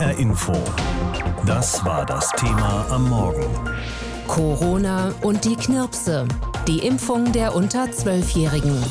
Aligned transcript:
HR 0.00 0.18
Info. 0.18 0.54
Das 1.44 1.84
war 1.84 2.06
das 2.06 2.30
Thema 2.30 2.86
am 2.88 3.10
Morgen. 3.10 3.44
Corona 4.26 5.12
und 5.20 5.44
die 5.44 5.56
Knirpse. 5.56 6.26
Die 6.66 6.78
Impfung 6.86 7.32
der 7.32 7.54
unter 7.54 7.84
12-Jährigen. 7.84 8.82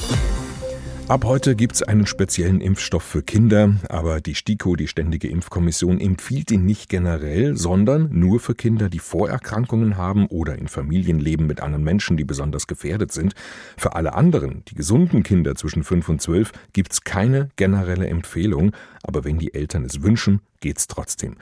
Ab 1.07 1.23
heute 1.25 1.55
gibt 1.55 1.73
es 1.73 1.81
einen 1.81 2.05
speziellen 2.05 2.61
Impfstoff 2.61 3.01
für 3.01 3.23
Kinder, 3.23 3.73
aber 3.89 4.21
die 4.21 4.35
STIKO, 4.35 4.75
die 4.75 4.87
Ständige 4.87 5.29
Impfkommission, 5.29 5.99
empfiehlt 5.99 6.51
ihn 6.51 6.65
nicht 6.65 6.89
generell, 6.89 7.57
sondern 7.57 8.09
nur 8.11 8.39
für 8.39 8.53
Kinder, 8.53 8.87
die 8.87 8.99
Vorerkrankungen 8.99 9.97
haben 9.97 10.27
oder 10.27 10.59
in 10.59 10.67
Familien 10.67 11.19
leben 11.19 11.47
mit 11.47 11.59
anderen 11.59 11.83
Menschen, 11.83 12.17
die 12.17 12.23
besonders 12.23 12.67
gefährdet 12.67 13.11
sind. 13.11 13.33
Für 13.77 13.95
alle 13.95 14.13
anderen, 14.13 14.63
die 14.67 14.75
gesunden 14.75 15.23
Kinder 15.23 15.55
zwischen 15.55 15.83
5 15.83 16.07
und 16.07 16.21
12, 16.21 16.51
gibt 16.71 16.93
es 16.93 17.03
keine 17.03 17.49
generelle 17.55 18.05
Empfehlung, 18.05 18.73
aber 19.01 19.23
wenn 19.23 19.39
die 19.39 19.55
Eltern 19.55 19.85
es 19.85 20.03
wünschen, 20.03 20.41
geht's 20.59 20.87
trotzdem. 20.87 21.35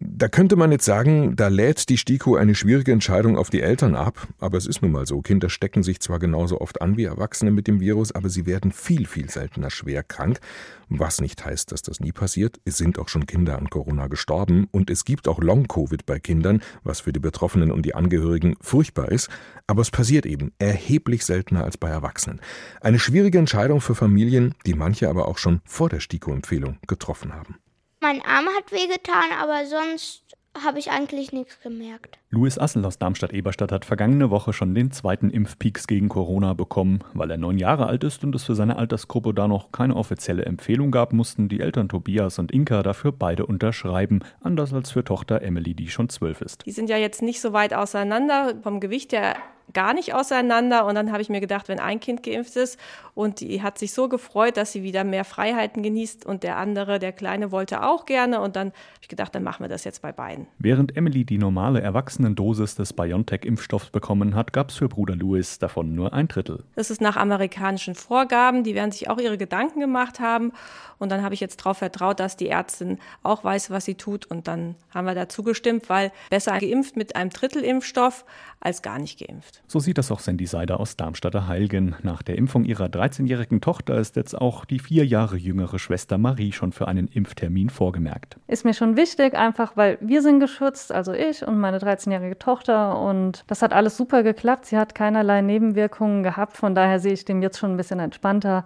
Da 0.00 0.26
könnte 0.26 0.56
man 0.56 0.72
jetzt 0.72 0.84
sagen, 0.84 1.36
da 1.36 1.46
lädt 1.46 1.88
die 1.88 1.96
STIKO 1.96 2.34
eine 2.34 2.56
schwierige 2.56 2.90
Entscheidung 2.90 3.38
auf 3.38 3.50
die 3.50 3.60
Eltern 3.60 3.94
ab, 3.94 4.26
aber 4.40 4.58
es 4.58 4.66
ist 4.66 4.82
nun 4.82 4.90
mal 4.90 5.06
so. 5.06 5.22
Kinder 5.22 5.48
stecken 5.48 5.84
sich 5.84 6.00
zwar 6.00 6.18
genauso 6.18 6.60
oft 6.60 6.82
an 6.82 6.96
wie 6.96 7.04
Erwachsene 7.04 7.52
mit 7.52 7.68
dem 7.68 7.78
Virus, 7.78 8.10
aber 8.10 8.28
sie 8.28 8.44
werden 8.44 8.72
viel, 8.72 9.06
viel 9.06 9.30
seltener 9.30 9.70
schwer 9.70 10.02
krank. 10.02 10.40
Was 10.88 11.20
nicht 11.20 11.44
heißt, 11.44 11.70
dass 11.70 11.82
das 11.82 12.00
nie 12.00 12.10
passiert. 12.10 12.60
Es 12.64 12.76
sind 12.76 12.98
auch 12.98 13.08
schon 13.08 13.26
Kinder 13.26 13.56
an 13.56 13.70
Corona 13.70 14.08
gestorben 14.08 14.66
und 14.72 14.90
es 14.90 15.04
gibt 15.04 15.28
auch 15.28 15.40
Long-Covid 15.40 16.04
bei 16.06 16.18
Kindern, 16.18 16.60
was 16.82 17.00
für 17.00 17.12
die 17.12 17.20
Betroffenen 17.20 17.70
und 17.70 17.82
die 17.86 17.94
Angehörigen 17.94 18.56
furchtbar 18.60 19.12
ist. 19.12 19.28
Aber 19.68 19.82
es 19.82 19.92
passiert 19.92 20.26
eben 20.26 20.52
erheblich 20.58 21.24
seltener 21.24 21.62
als 21.62 21.78
bei 21.78 21.88
Erwachsenen. 21.88 22.40
Eine 22.80 22.98
schwierige 22.98 23.38
Entscheidung 23.38 23.80
für 23.80 23.94
Familien, 23.94 24.56
die 24.66 24.74
manche 24.74 25.08
aber 25.08 25.28
auch 25.28 25.38
schon 25.38 25.60
vor 25.64 25.88
der 25.88 26.00
STIKO-Empfehlung 26.00 26.78
getroffen 26.88 27.32
haben. 27.32 27.56
Mein 28.04 28.20
Arm 28.20 28.44
hat 28.54 28.70
wehgetan, 28.70 29.32
aber 29.40 29.64
sonst 29.64 30.24
habe 30.62 30.78
ich 30.78 30.90
eigentlich 30.90 31.32
nichts 31.32 31.58
gemerkt. 31.62 32.18
Louis 32.28 32.58
Assel 32.58 32.84
aus 32.84 32.98
Darmstadt-Eberstadt 32.98 33.72
hat 33.72 33.86
vergangene 33.86 34.28
Woche 34.28 34.52
schon 34.52 34.74
den 34.74 34.90
zweiten 34.90 35.30
Impfpeaks 35.30 35.86
gegen 35.86 36.10
Corona 36.10 36.52
bekommen. 36.52 36.98
Weil 37.14 37.30
er 37.30 37.38
neun 37.38 37.56
Jahre 37.56 37.86
alt 37.86 38.04
ist 38.04 38.22
und 38.22 38.34
es 38.34 38.44
für 38.44 38.54
seine 38.54 38.76
Altersgruppe 38.76 39.32
da 39.32 39.48
noch 39.48 39.72
keine 39.72 39.96
offizielle 39.96 40.44
Empfehlung 40.44 40.90
gab, 40.90 41.14
mussten 41.14 41.48
die 41.48 41.60
Eltern 41.60 41.88
Tobias 41.88 42.38
und 42.38 42.52
Inka 42.52 42.82
dafür 42.82 43.10
beide 43.10 43.46
unterschreiben. 43.46 44.20
Anders 44.42 44.74
als 44.74 44.90
für 44.90 45.02
Tochter 45.02 45.40
Emily, 45.40 45.72
die 45.72 45.88
schon 45.88 46.10
zwölf 46.10 46.42
ist. 46.42 46.66
Die 46.66 46.72
sind 46.72 46.90
ja 46.90 46.98
jetzt 46.98 47.22
nicht 47.22 47.40
so 47.40 47.54
weit 47.54 47.72
auseinander. 47.72 48.52
Vom 48.62 48.80
Gewicht 48.80 49.14
her 49.14 49.34
gar 49.72 49.94
nicht 49.94 50.14
auseinander. 50.14 50.84
Und 50.86 50.94
dann 50.94 51.12
habe 51.12 51.22
ich 51.22 51.28
mir 51.28 51.40
gedacht, 51.40 51.68
wenn 51.68 51.80
ein 51.80 52.00
Kind 52.00 52.22
geimpft 52.22 52.56
ist 52.56 52.78
und 53.14 53.40
die 53.40 53.62
hat 53.62 53.78
sich 53.78 53.92
so 53.92 54.08
gefreut, 54.08 54.56
dass 54.56 54.72
sie 54.72 54.82
wieder 54.82 55.04
mehr 55.04 55.24
Freiheiten 55.24 55.82
genießt 55.82 56.26
und 56.26 56.42
der 56.42 56.56
andere, 56.56 56.98
der 56.98 57.12
Kleine, 57.12 57.52
wollte 57.52 57.82
auch 57.82 58.06
gerne. 58.06 58.40
Und 58.40 58.56
dann 58.56 58.68
habe 58.68 59.00
ich 59.02 59.08
gedacht, 59.08 59.34
dann 59.34 59.42
machen 59.42 59.62
wir 59.64 59.68
das 59.68 59.84
jetzt 59.84 60.02
bei 60.02 60.12
beiden. 60.12 60.46
Während 60.58 60.96
Emily 60.96 61.24
die 61.24 61.38
normale 61.38 61.80
Erwachsenendosis 61.80 62.74
des 62.74 62.92
BioNTech-Impfstoffs 62.92 63.90
bekommen 63.90 64.34
hat, 64.34 64.52
gab 64.52 64.70
es 64.70 64.76
für 64.76 64.88
Bruder 64.88 65.16
Louis 65.16 65.58
davon 65.58 65.94
nur 65.94 66.12
ein 66.12 66.28
Drittel. 66.28 66.64
Das 66.74 66.90
ist 66.90 67.00
nach 67.00 67.16
amerikanischen 67.16 67.94
Vorgaben. 67.94 68.64
Die 68.64 68.74
werden 68.74 68.92
sich 68.92 69.08
auch 69.08 69.18
ihre 69.18 69.38
Gedanken 69.38 69.80
gemacht 69.80 70.20
haben. 70.20 70.52
Und 70.98 71.10
dann 71.10 71.22
habe 71.22 71.34
ich 71.34 71.40
jetzt 71.40 71.60
darauf 71.60 71.78
vertraut, 71.78 72.20
dass 72.20 72.36
die 72.36 72.48
Ärztin 72.48 72.98
auch 73.22 73.44
weiß, 73.44 73.70
was 73.70 73.84
sie 73.84 73.94
tut. 73.94 74.26
Und 74.26 74.48
dann 74.48 74.74
haben 74.92 75.06
wir 75.06 75.14
dazu 75.14 75.42
gestimmt, 75.42 75.88
weil 75.88 76.12
besser 76.30 76.58
geimpft 76.58 76.96
mit 76.96 77.16
einem 77.16 77.30
Drittel 77.30 77.62
Impfstoff 77.62 78.24
als 78.60 78.82
gar 78.82 78.98
nicht 78.98 79.18
geimpft. 79.18 79.53
So 79.66 79.80
sieht 79.80 79.98
das 79.98 80.10
auch 80.10 80.20
Sandy 80.20 80.46
Seider 80.46 80.80
aus 80.80 80.96
Darmstadter 80.96 81.46
Heilgen. 81.48 81.96
Nach 82.02 82.22
der 82.22 82.36
Impfung 82.36 82.64
ihrer 82.64 82.86
13-jährigen 82.86 83.60
Tochter 83.60 83.98
ist 83.98 84.16
jetzt 84.16 84.34
auch 84.40 84.64
die 84.64 84.78
vier 84.78 85.06
Jahre 85.06 85.36
jüngere 85.36 85.78
Schwester 85.78 86.18
Marie 86.18 86.52
schon 86.52 86.72
für 86.72 86.88
einen 86.88 87.08
Impftermin 87.08 87.70
vorgemerkt. 87.70 88.36
Ist 88.46 88.64
mir 88.64 88.74
schon 88.74 88.96
wichtig, 88.96 89.34
einfach 89.34 89.76
weil 89.76 89.98
wir 90.00 90.22
sind 90.22 90.40
geschützt, 90.40 90.92
also 90.92 91.12
ich 91.12 91.46
und 91.46 91.58
meine 91.58 91.78
13-jährige 91.78 92.38
Tochter. 92.38 92.98
Und 92.98 93.44
das 93.46 93.62
hat 93.62 93.72
alles 93.72 93.96
super 93.96 94.22
geklappt. 94.22 94.66
Sie 94.66 94.78
hat 94.78 94.94
keinerlei 94.94 95.40
Nebenwirkungen 95.40 96.22
gehabt. 96.22 96.56
Von 96.56 96.74
daher 96.74 97.00
sehe 97.00 97.12
ich 97.12 97.24
dem 97.24 97.42
jetzt 97.42 97.58
schon 97.58 97.72
ein 97.72 97.76
bisschen 97.76 98.00
entspannter 98.00 98.64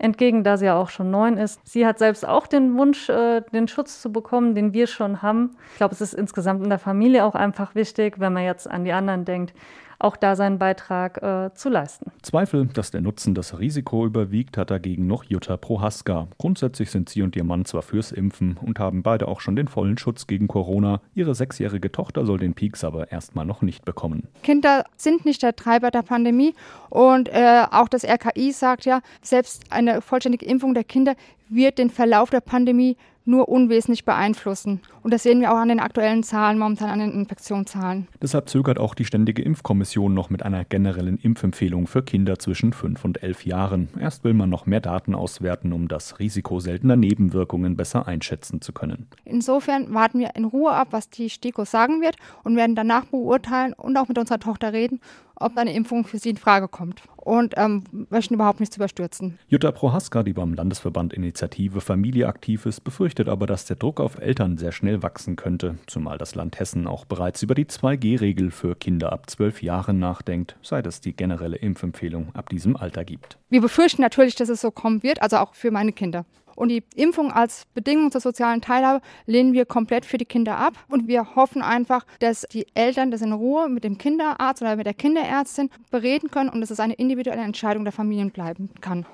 entgegen, 0.00 0.42
da 0.42 0.56
sie 0.56 0.64
ja 0.64 0.76
auch 0.76 0.88
schon 0.88 1.10
neun 1.10 1.36
ist. 1.36 1.60
Sie 1.64 1.86
hat 1.86 1.98
selbst 1.98 2.26
auch 2.26 2.46
den 2.46 2.76
Wunsch, 2.76 3.08
äh, 3.08 3.42
den 3.52 3.68
Schutz 3.68 4.00
zu 4.00 4.10
bekommen, 4.10 4.54
den 4.54 4.72
wir 4.72 4.86
schon 4.86 5.22
haben. 5.22 5.56
Ich 5.72 5.76
glaube, 5.76 5.94
es 5.94 6.00
ist 6.00 6.14
insgesamt 6.14 6.62
in 6.62 6.70
der 6.70 6.78
Familie 6.78 7.24
auch 7.24 7.34
einfach 7.34 7.74
wichtig, 7.74 8.18
wenn 8.18 8.32
man 8.32 8.44
jetzt 8.44 8.68
an 8.68 8.84
die 8.84 8.92
anderen 8.92 9.24
denkt, 9.24 9.54
auch 10.00 10.16
da 10.16 10.34
seinen 10.34 10.58
Beitrag 10.58 11.22
äh, 11.22 11.54
zu 11.54 11.68
leisten. 11.68 12.10
Zweifel, 12.22 12.66
dass 12.66 12.90
der 12.90 13.02
Nutzen 13.02 13.34
das 13.34 13.58
Risiko 13.58 14.06
überwiegt, 14.06 14.56
hat 14.56 14.70
dagegen 14.70 15.06
noch 15.06 15.24
Jutta 15.24 15.56
Prohaska. 15.56 16.28
Grundsätzlich 16.38 16.90
sind 16.90 17.08
sie 17.08 17.22
und 17.22 17.36
ihr 17.36 17.44
Mann 17.44 17.64
zwar 17.64 17.82
fürs 17.82 18.10
Impfen 18.10 18.56
und 18.60 18.78
haben 18.78 19.02
beide 19.02 19.28
auch 19.28 19.40
schon 19.40 19.56
den 19.56 19.68
vollen 19.68 19.98
Schutz 19.98 20.26
gegen 20.26 20.48
Corona. 20.48 21.00
Ihre 21.14 21.34
sechsjährige 21.34 21.92
Tochter 21.92 22.24
soll 22.26 22.38
den 22.38 22.54
Peaks 22.54 22.82
aber 22.82 23.12
erstmal 23.12 23.44
noch 23.44 23.62
nicht 23.62 23.84
bekommen. 23.84 24.26
Kinder 24.42 24.84
sind 24.96 25.24
nicht 25.24 25.42
der 25.42 25.54
Treiber 25.54 25.90
der 25.90 26.02
Pandemie 26.02 26.54
und 26.88 27.28
äh, 27.28 27.64
auch 27.70 27.88
das 27.88 28.04
RKI 28.04 28.52
sagt 28.52 28.86
ja, 28.86 29.00
selbst 29.22 29.64
eine 29.70 30.00
vollständige 30.00 30.46
Impfung 30.46 30.74
der 30.74 30.84
Kinder 30.84 31.14
wird 31.50 31.78
den 31.78 31.90
Verlauf 31.90 32.30
der 32.30 32.40
Pandemie 32.40 32.96
nur 33.24 33.48
unwesentlich 33.48 34.04
beeinflussen. 34.04 34.80
Und 35.02 35.12
das 35.12 35.22
sehen 35.22 35.40
wir 35.40 35.52
auch 35.52 35.56
an 35.56 35.68
den 35.68 35.80
aktuellen 35.80 36.22
Zahlen, 36.22 36.58
momentan 36.58 36.90
an 36.90 36.98
den 36.98 37.12
Infektionszahlen. 37.12 38.08
Deshalb 38.20 38.48
zögert 38.48 38.78
auch 38.78 38.94
die 38.94 39.04
Ständige 39.04 39.42
Impfkommission 39.42 40.12
noch 40.12 40.30
mit 40.30 40.42
einer 40.42 40.64
generellen 40.64 41.18
Impfempfehlung 41.18 41.86
für 41.86 42.02
Kinder 42.02 42.38
zwischen 42.38 42.72
5 42.72 43.04
und 43.04 43.22
11 43.22 43.46
Jahren. 43.46 43.88
Erst 43.98 44.24
will 44.24 44.34
man 44.34 44.50
noch 44.50 44.66
mehr 44.66 44.80
Daten 44.80 45.14
auswerten, 45.14 45.72
um 45.72 45.88
das 45.88 46.18
Risiko 46.18 46.60
seltener 46.60 46.96
Nebenwirkungen 46.96 47.76
besser 47.76 48.06
einschätzen 48.06 48.60
zu 48.60 48.72
können. 48.72 49.06
Insofern 49.24 49.92
warten 49.94 50.18
wir 50.18 50.34
in 50.34 50.44
Ruhe 50.44 50.72
ab, 50.72 50.88
was 50.90 51.10
die 51.10 51.30
STIKO 51.30 51.64
sagen 51.64 52.00
wird 52.00 52.16
und 52.44 52.56
werden 52.56 52.74
danach 52.74 53.06
beurteilen 53.06 53.72
und 53.74 53.96
auch 53.96 54.08
mit 54.08 54.18
unserer 54.18 54.38
Tochter 54.38 54.72
reden, 54.72 55.00
ob 55.36 55.56
eine 55.56 55.72
Impfung 55.74 56.04
für 56.04 56.18
sie 56.18 56.30
in 56.30 56.36
Frage 56.36 56.68
kommt 56.68 57.02
und 57.20 57.54
ähm, 57.56 57.84
möchten 58.10 58.34
überhaupt 58.34 58.60
nichts 58.60 58.76
überstürzen. 58.76 59.38
Jutta 59.48 59.72
Prohaska, 59.72 60.22
die 60.22 60.32
beim 60.32 60.54
Landesverband 60.54 61.12
Initiative 61.12 61.80
Familie 61.80 62.28
aktiv 62.28 62.66
ist, 62.66 62.82
befürchtet 62.82 63.28
aber, 63.28 63.46
dass 63.46 63.64
der 63.64 63.76
Druck 63.76 64.00
auf 64.00 64.18
Eltern 64.18 64.58
sehr 64.58 64.72
schnell 64.72 65.02
wachsen 65.02 65.36
könnte, 65.36 65.76
zumal 65.86 66.18
das 66.18 66.34
Land 66.34 66.58
Hessen 66.58 66.86
auch 66.86 67.04
bereits 67.04 67.42
über 67.42 67.54
die 67.54 67.66
2G-Regel 67.66 68.50
für 68.50 68.74
Kinder 68.74 69.12
ab 69.12 69.28
12 69.28 69.62
Jahren 69.62 69.98
nachdenkt, 69.98 70.56
seit 70.62 70.86
es 70.86 71.00
die 71.00 71.14
generelle 71.14 71.56
Impfempfehlung 71.56 72.34
ab 72.34 72.48
diesem 72.48 72.76
Alter 72.76 73.04
gibt. 73.04 73.38
Wir 73.48 73.60
befürchten 73.60 74.02
natürlich, 74.02 74.34
dass 74.36 74.48
es 74.48 74.60
so 74.60 74.70
kommen 74.70 75.02
wird, 75.02 75.22
also 75.22 75.36
auch 75.38 75.54
für 75.54 75.70
meine 75.70 75.92
Kinder. 75.92 76.24
Und 76.56 76.68
die 76.68 76.82
Impfung 76.94 77.32
als 77.32 77.66
Bedingung 77.74 78.10
zur 78.10 78.20
sozialen 78.20 78.60
Teilhabe 78.60 79.00
lehnen 79.26 79.52
wir 79.52 79.66
komplett 79.66 80.04
für 80.04 80.18
die 80.18 80.24
Kinder 80.24 80.58
ab. 80.58 80.74
Und 80.88 81.08
wir 81.08 81.34
hoffen 81.34 81.62
einfach, 81.62 82.04
dass 82.18 82.46
die 82.52 82.66
Eltern 82.74 83.10
das 83.10 83.22
in 83.22 83.32
Ruhe 83.32 83.68
mit 83.68 83.84
dem 83.84 83.98
Kinderarzt 83.98 84.62
oder 84.62 84.76
mit 84.76 84.86
der 84.86 84.94
Kinderärztin 84.94 85.70
bereden 85.90 86.30
können 86.30 86.50
und 86.50 86.60
dass 86.60 86.70
es 86.70 86.80
eine 86.80 86.94
individuelle 86.94 87.42
Entscheidung 87.42 87.84
der 87.84 87.92
Familien 87.92 88.30
bleiben 88.30 88.70
kann. 88.80 89.06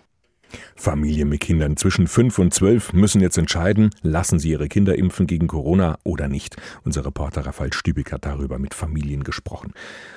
Familien 0.74 1.28
mit 1.28 1.40
Kindern 1.40 1.76
zwischen 1.76 2.06
5 2.06 2.38
und 2.38 2.54
12 2.54 2.92
müssen 2.92 3.20
jetzt 3.20 3.38
entscheiden, 3.38 3.90
lassen 4.02 4.38
sie 4.38 4.50
ihre 4.50 4.68
Kinder 4.68 4.96
impfen 4.96 5.26
gegen 5.26 5.46
Corona 5.46 5.98
oder 6.04 6.28
nicht. 6.28 6.56
Unser 6.84 7.04
Reporter 7.06 7.46
Raphael 7.46 7.72
Stübig 7.72 8.12
hat 8.12 8.26
darüber 8.26 8.58
mit 8.58 8.74
Familien 8.74 9.24
gesprochen. 9.24 9.72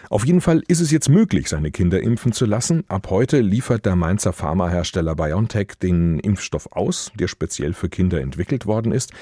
Auf 0.09 0.25
jeden 0.25 0.41
Fall 0.41 0.63
ist 0.68 0.79
es 0.79 0.91
jetzt 0.91 1.09
möglich, 1.09 1.50
seine 1.50 1.72
Kinder 1.72 2.01
impfen 2.01 2.31
zu 2.31 2.45
lassen. 2.45 2.84
Ab 2.88 3.07
heute 3.09 3.39
liefert 3.41 3.85
der 3.85 3.95
Mainzer 3.95 4.34
Pharmahersteller 4.34 5.16
BioNTech 5.16 5.73
den 5.81 6.19
Impfstoff 6.19 6.72
aus, 6.72 7.12
der 7.16 7.28
speziell 7.28 7.73
für 7.73 7.89
Kinder 7.89 8.19
entwickelt 8.22 8.66
worden 8.66 8.91
ist. 8.91 9.13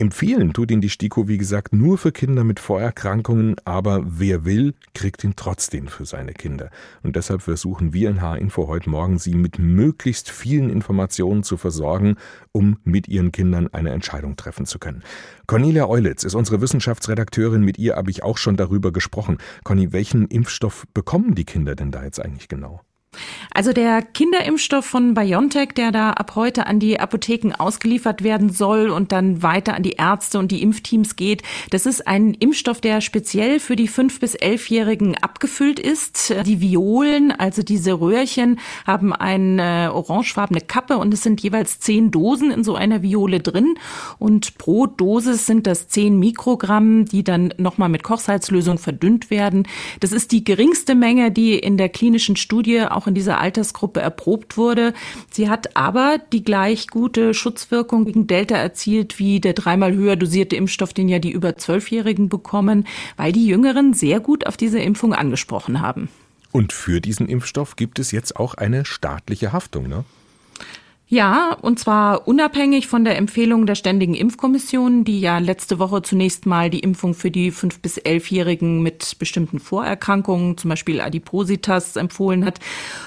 Empfehlen 0.00 0.52
tut 0.52 0.70
ihn 0.70 0.80
die 0.80 0.90
STIKO, 0.90 1.26
wie 1.26 1.38
gesagt, 1.38 1.72
nur 1.72 1.98
für 1.98 2.12
Kinder 2.12 2.44
mit 2.44 2.60
Vorerkrankungen, 2.60 3.56
aber 3.64 4.04
wer 4.06 4.44
will, 4.44 4.74
kriegt 4.94 5.24
ihn 5.24 5.34
trotzdem 5.34 5.88
für 5.88 6.04
seine 6.04 6.34
Kinder. 6.34 6.70
Und 7.02 7.16
deshalb 7.16 7.42
versuchen 7.42 7.92
wir 7.92 8.08
in 8.08 8.22
H-Info 8.22 8.68
heute 8.68 8.90
Morgen, 8.90 9.18
Sie 9.18 9.34
mit 9.34 9.58
möglichst 9.58 10.30
vielen 10.30 10.70
Informationen 10.70 11.42
zu 11.42 11.56
versorgen, 11.56 12.14
um 12.52 12.78
mit 12.84 13.08
Ihren 13.08 13.32
Kindern 13.32 13.66
eine 13.72 13.90
Entscheidung 13.90 14.36
treffen 14.36 14.66
zu 14.66 14.78
können. 14.78 15.02
Cornelia 15.48 15.88
Eulitz 15.88 16.22
ist 16.22 16.36
unsere 16.36 16.60
Wissenschaftsredakteurin. 16.60 17.64
Mit 17.64 17.76
ihr 17.76 17.96
habe 17.96 18.12
ich 18.12 18.22
auch 18.22 18.38
schon 18.38 18.56
darüber 18.56 18.92
gesprochen. 18.92 19.38
Conny, 19.64 19.92
welchen 19.92 20.28
Impfstoff 20.28 20.86
bekommen 20.94 21.34
die 21.34 21.44
Kinder 21.44 21.74
denn 21.74 21.90
da 21.90 22.04
jetzt 22.04 22.20
eigentlich 22.20 22.46
genau? 22.46 22.82
Also 23.52 23.72
der 23.72 24.02
Kinderimpfstoff 24.02 24.84
von 24.84 25.14
BioNTech, 25.14 25.70
der 25.76 25.90
da 25.90 26.10
ab 26.10 26.32
heute 26.36 26.66
an 26.66 26.78
die 26.78 27.00
Apotheken 27.00 27.52
ausgeliefert 27.58 28.22
werden 28.22 28.50
soll 28.50 28.90
und 28.90 29.12
dann 29.12 29.42
weiter 29.42 29.74
an 29.74 29.82
die 29.82 29.92
Ärzte 29.98 30.38
und 30.38 30.52
die 30.52 30.62
Impfteams 30.62 31.16
geht, 31.16 31.42
das 31.70 31.86
ist 31.86 32.06
ein 32.06 32.34
Impfstoff, 32.34 32.80
der 32.80 33.00
speziell 33.00 33.58
für 33.58 33.76
die 33.76 33.88
5- 33.88 34.20
bis 34.20 34.36
11-Jährigen 34.36 35.16
abgefüllt 35.16 35.80
ist. 35.80 36.34
Die 36.46 36.60
Violen, 36.60 37.32
also 37.32 37.62
diese 37.62 38.00
Röhrchen, 38.00 38.60
haben 38.86 39.12
eine 39.12 39.92
orangefarbene 39.92 40.60
Kappe 40.60 40.98
und 40.98 41.12
es 41.12 41.22
sind 41.22 41.40
jeweils 41.42 41.80
zehn 41.80 42.10
Dosen 42.10 42.50
in 42.50 42.64
so 42.64 42.76
einer 42.76 43.02
Viole 43.02 43.40
drin. 43.40 43.74
Und 44.18 44.56
pro 44.58 44.86
Dosis 44.86 45.46
sind 45.46 45.66
das 45.66 45.88
10 45.88 46.18
Mikrogramm, 46.18 47.04
die 47.04 47.24
dann 47.24 47.52
nochmal 47.56 47.88
mit 47.88 48.02
Kochsalzlösung 48.02 48.78
verdünnt 48.78 49.30
werden. 49.30 49.66
Das 50.00 50.12
ist 50.12 50.32
die 50.32 50.44
geringste 50.44 50.94
Menge, 50.94 51.30
die 51.30 51.58
in 51.58 51.76
der 51.76 51.88
klinischen 51.88 52.36
Studie 52.36 52.82
auch 52.82 53.06
in 53.08 53.14
dieser 53.14 53.40
Altersgruppe 53.40 54.00
erprobt 54.00 54.56
wurde. 54.56 54.94
Sie 55.30 55.48
hat 55.48 55.76
aber 55.76 56.18
die 56.32 56.44
gleich 56.44 56.86
gute 56.86 57.34
Schutzwirkung 57.34 58.04
gegen 58.04 58.26
Delta 58.26 58.56
erzielt 58.56 59.18
wie 59.18 59.40
der 59.40 59.54
dreimal 59.54 59.94
höher 59.94 60.16
dosierte 60.16 60.56
Impfstoff, 60.56 60.92
den 60.92 61.08
ja 61.08 61.18
die 61.18 61.32
über 61.32 61.56
Zwölfjährigen 61.56 62.28
bekommen, 62.28 62.86
weil 63.16 63.32
die 63.32 63.46
Jüngeren 63.46 63.94
sehr 63.94 64.20
gut 64.20 64.46
auf 64.46 64.56
diese 64.56 64.78
Impfung 64.78 65.12
angesprochen 65.12 65.80
haben. 65.80 66.08
Und 66.52 66.72
für 66.72 67.00
diesen 67.00 67.28
Impfstoff 67.28 67.76
gibt 67.76 67.98
es 67.98 68.10
jetzt 68.10 68.36
auch 68.36 68.54
eine 68.54 68.84
staatliche 68.84 69.52
Haftung, 69.52 69.88
ne? 69.88 70.04
Ja, 71.10 71.56
und 71.62 71.78
zwar 71.78 72.28
unabhängig 72.28 72.86
von 72.86 73.02
der 73.02 73.16
Empfehlung 73.16 73.64
der 73.64 73.76
Ständigen 73.76 74.12
Impfkommission, 74.12 75.04
die 75.04 75.20
ja 75.20 75.38
letzte 75.38 75.78
Woche 75.78 76.02
zunächst 76.02 76.44
mal 76.44 76.68
die 76.68 76.80
Impfung 76.80 77.14
für 77.14 77.30
die 77.30 77.50
5- 77.50 77.80
bis 77.80 77.98
11-Jährigen 77.98 78.82
mit 78.82 79.18
bestimmten 79.18 79.58
Vorerkrankungen, 79.58 80.58
zum 80.58 80.68
Beispiel 80.68 81.00
Adipositas, 81.00 81.96
empfohlen 81.96 82.44
hat. 82.44 82.60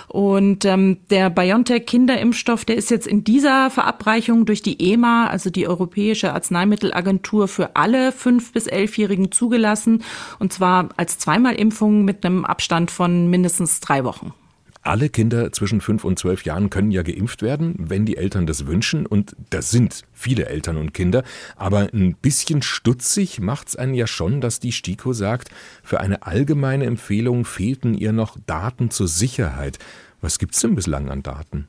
Und 0.07 0.65
ähm, 0.65 0.97
der 1.11 1.29
BioNTech-Kinderimpfstoff, 1.29 2.65
der 2.65 2.75
ist 2.75 2.89
jetzt 2.89 3.05
in 3.05 3.23
dieser 3.23 3.69
Verabreichung 3.69 4.47
durch 4.47 4.63
die 4.63 4.93
EMA, 4.93 5.27
also 5.27 5.51
die 5.51 5.67
Europäische 5.67 6.33
Arzneimittelagentur, 6.33 7.47
für 7.47 7.75
alle 7.75 8.09
5- 8.09 8.51
bis 8.51 8.67
11-Jährigen 8.67 9.31
zugelassen. 9.31 10.03
Und 10.39 10.51
zwar 10.51 10.89
als 10.97 11.19
Zweimalimpfung 11.19 12.03
mit 12.03 12.25
einem 12.25 12.45
Abstand 12.45 12.89
von 12.89 13.29
mindestens 13.29 13.79
drei 13.79 14.03
Wochen. 14.03 14.33
Alle 14.83 15.09
Kinder 15.09 15.51
zwischen 15.51 15.79
fünf 15.79 16.03
und 16.03 16.17
zwölf 16.17 16.43
Jahren 16.43 16.71
können 16.71 16.89
ja 16.89 17.03
geimpft 17.03 17.43
werden, 17.43 17.75
wenn 17.77 18.05
die 18.05 18.17
Eltern 18.17 18.47
das 18.47 18.65
wünschen. 18.65 19.05
Und 19.05 19.35
das 19.51 19.69
sind 19.69 20.03
viele 20.11 20.47
Eltern 20.47 20.77
und 20.77 20.93
Kinder. 20.93 21.23
Aber 21.55 21.89
ein 21.93 22.15
bisschen 22.15 22.63
stutzig 22.63 23.39
macht's 23.39 23.75
einen 23.75 23.93
ja 23.93 24.07
schon, 24.07 24.41
dass 24.41 24.59
die 24.59 24.71
STIKO 24.71 25.13
sagt, 25.13 25.49
für 25.83 25.99
eine 25.99 26.23
allgemeine 26.23 26.85
Empfehlung 26.85 27.45
fehlten 27.45 27.93
ihr 27.93 28.11
noch 28.11 28.37
Daten 28.47 28.89
zur 28.89 29.07
Sicherheit. 29.07 29.77
Was 30.19 30.39
gibt's 30.39 30.61
denn 30.61 30.73
bislang 30.73 31.11
an 31.11 31.21
Daten? 31.21 31.67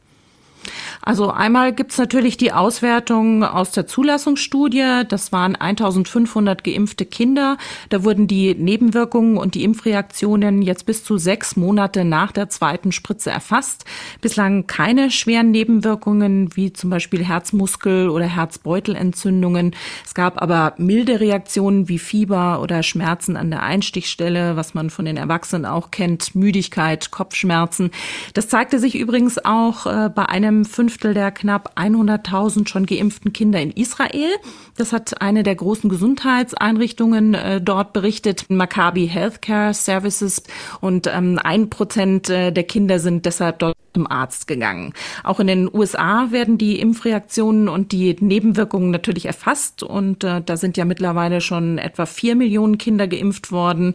Also 1.00 1.30
einmal 1.30 1.72
gibt's 1.72 1.98
natürlich 1.98 2.36
die 2.36 2.52
Auswertung 2.52 3.44
aus 3.44 3.72
der 3.72 3.86
Zulassungsstudie. 3.86 5.02
Das 5.08 5.32
waren 5.32 5.56
1500 5.56 6.62
geimpfte 6.62 7.06
Kinder. 7.06 7.56
Da 7.88 8.04
wurden 8.04 8.26
die 8.26 8.54
Nebenwirkungen 8.54 9.36
und 9.36 9.54
die 9.54 9.64
Impfreaktionen 9.64 10.62
jetzt 10.62 10.86
bis 10.86 11.04
zu 11.04 11.18
sechs 11.18 11.56
Monate 11.56 12.04
nach 12.04 12.32
der 12.32 12.48
zweiten 12.48 12.92
Spritze 12.92 13.30
erfasst. 13.30 13.84
Bislang 14.20 14.66
keine 14.66 15.10
schweren 15.10 15.50
Nebenwirkungen 15.50 16.54
wie 16.56 16.72
zum 16.72 16.90
Beispiel 16.90 17.24
Herzmuskel- 17.24 18.08
oder 18.08 18.26
Herzbeutelentzündungen. 18.26 19.74
Es 20.04 20.14
gab 20.14 20.40
aber 20.40 20.74
milde 20.76 21.20
Reaktionen 21.20 21.88
wie 21.88 21.98
Fieber 21.98 22.60
oder 22.60 22.82
Schmerzen 22.82 23.36
an 23.36 23.50
der 23.50 23.62
Einstichstelle, 23.62 24.56
was 24.56 24.74
man 24.74 24.90
von 24.90 25.04
den 25.04 25.16
Erwachsenen 25.16 25.66
auch 25.66 25.90
kennt, 25.90 26.34
Müdigkeit, 26.34 27.10
Kopfschmerzen. 27.10 27.90
Das 28.34 28.48
zeigte 28.48 28.78
sich 28.78 28.94
übrigens 28.94 29.44
auch 29.44 29.86
äh, 29.86 30.10
bei 30.14 30.26
einem 30.26 30.51
Fünftel 30.64 31.14
der 31.14 31.30
knapp 31.30 31.72
100.000 31.76 32.68
schon 32.68 32.86
geimpften 32.86 33.32
Kinder 33.32 33.60
in 33.60 33.70
Israel. 33.70 34.30
Das 34.76 34.92
hat 34.92 35.20
eine 35.20 35.42
der 35.42 35.54
großen 35.54 35.90
Gesundheitseinrichtungen 35.90 37.34
äh, 37.34 37.60
dort 37.60 37.92
berichtet, 37.92 38.46
Maccabi 38.48 39.08
Healthcare 39.08 39.74
Services. 39.74 40.42
Und 40.80 41.06
ähm, 41.06 41.38
ein 41.42 41.70
Prozent 41.70 42.30
äh, 42.30 42.52
der 42.52 42.64
Kinder 42.64 42.98
sind 42.98 43.26
deshalb 43.26 43.58
dort 43.58 43.76
zum 43.94 44.06
Arzt 44.10 44.46
gegangen. 44.46 44.92
Auch 45.24 45.40
in 45.40 45.46
den 45.46 45.72
USA 45.72 46.30
werden 46.30 46.58
die 46.58 46.78
Impfreaktionen 46.80 47.68
und 47.68 47.92
die 47.92 48.16
Nebenwirkungen 48.18 48.90
natürlich 48.90 49.26
erfasst. 49.26 49.82
Und 49.82 50.24
äh, 50.24 50.40
da 50.44 50.56
sind 50.56 50.76
ja 50.76 50.84
mittlerweile 50.84 51.40
schon 51.40 51.78
etwa 51.78 52.06
vier 52.06 52.34
Millionen 52.34 52.78
Kinder 52.78 53.06
geimpft 53.06 53.52
worden. 53.52 53.94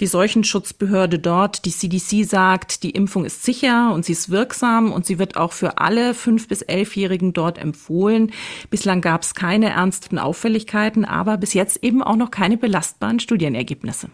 Die 0.00 0.06
Seuchenschutzbehörde 0.06 1.18
dort, 1.18 1.64
die 1.64 1.70
CDC, 1.70 2.24
sagt, 2.28 2.82
die 2.82 2.90
Impfung 2.90 3.24
ist 3.24 3.44
sicher 3.44 3.92
und 3.92 4.04
sie 4.04 4.12
ist 4.12 4.30
wirksam 4.30 4.92
und 4.92 5.06
sie 5.06 5.18
wird 5.18 5.36
auch 5.36 5.52
für 5.52 5.78
alle 5.78 6.14
fünf 6.14 6.48
bis 6.48 6.62
elfjährigen 6.62 7.32
dort 7.32 7.58
empfohlen. 7.58 8.32
Bislang 8.70 9.00
gab 9.00 9.22
es 9.22 9.34
keine 9.34 9.70
ernsten 9.70 10.18
Auffälligkeiten, 10.18 11.04
aber 11.04 11.36
bis 11.36 11.54
jetzt 11.54 11.82
eben 11.82 12.02
auch 12.02 12.16
noch 12.16 12.30
keine 12.30 12.56
belastbaren 12.56 13.20
Studienergebnisse. 13.20 14.08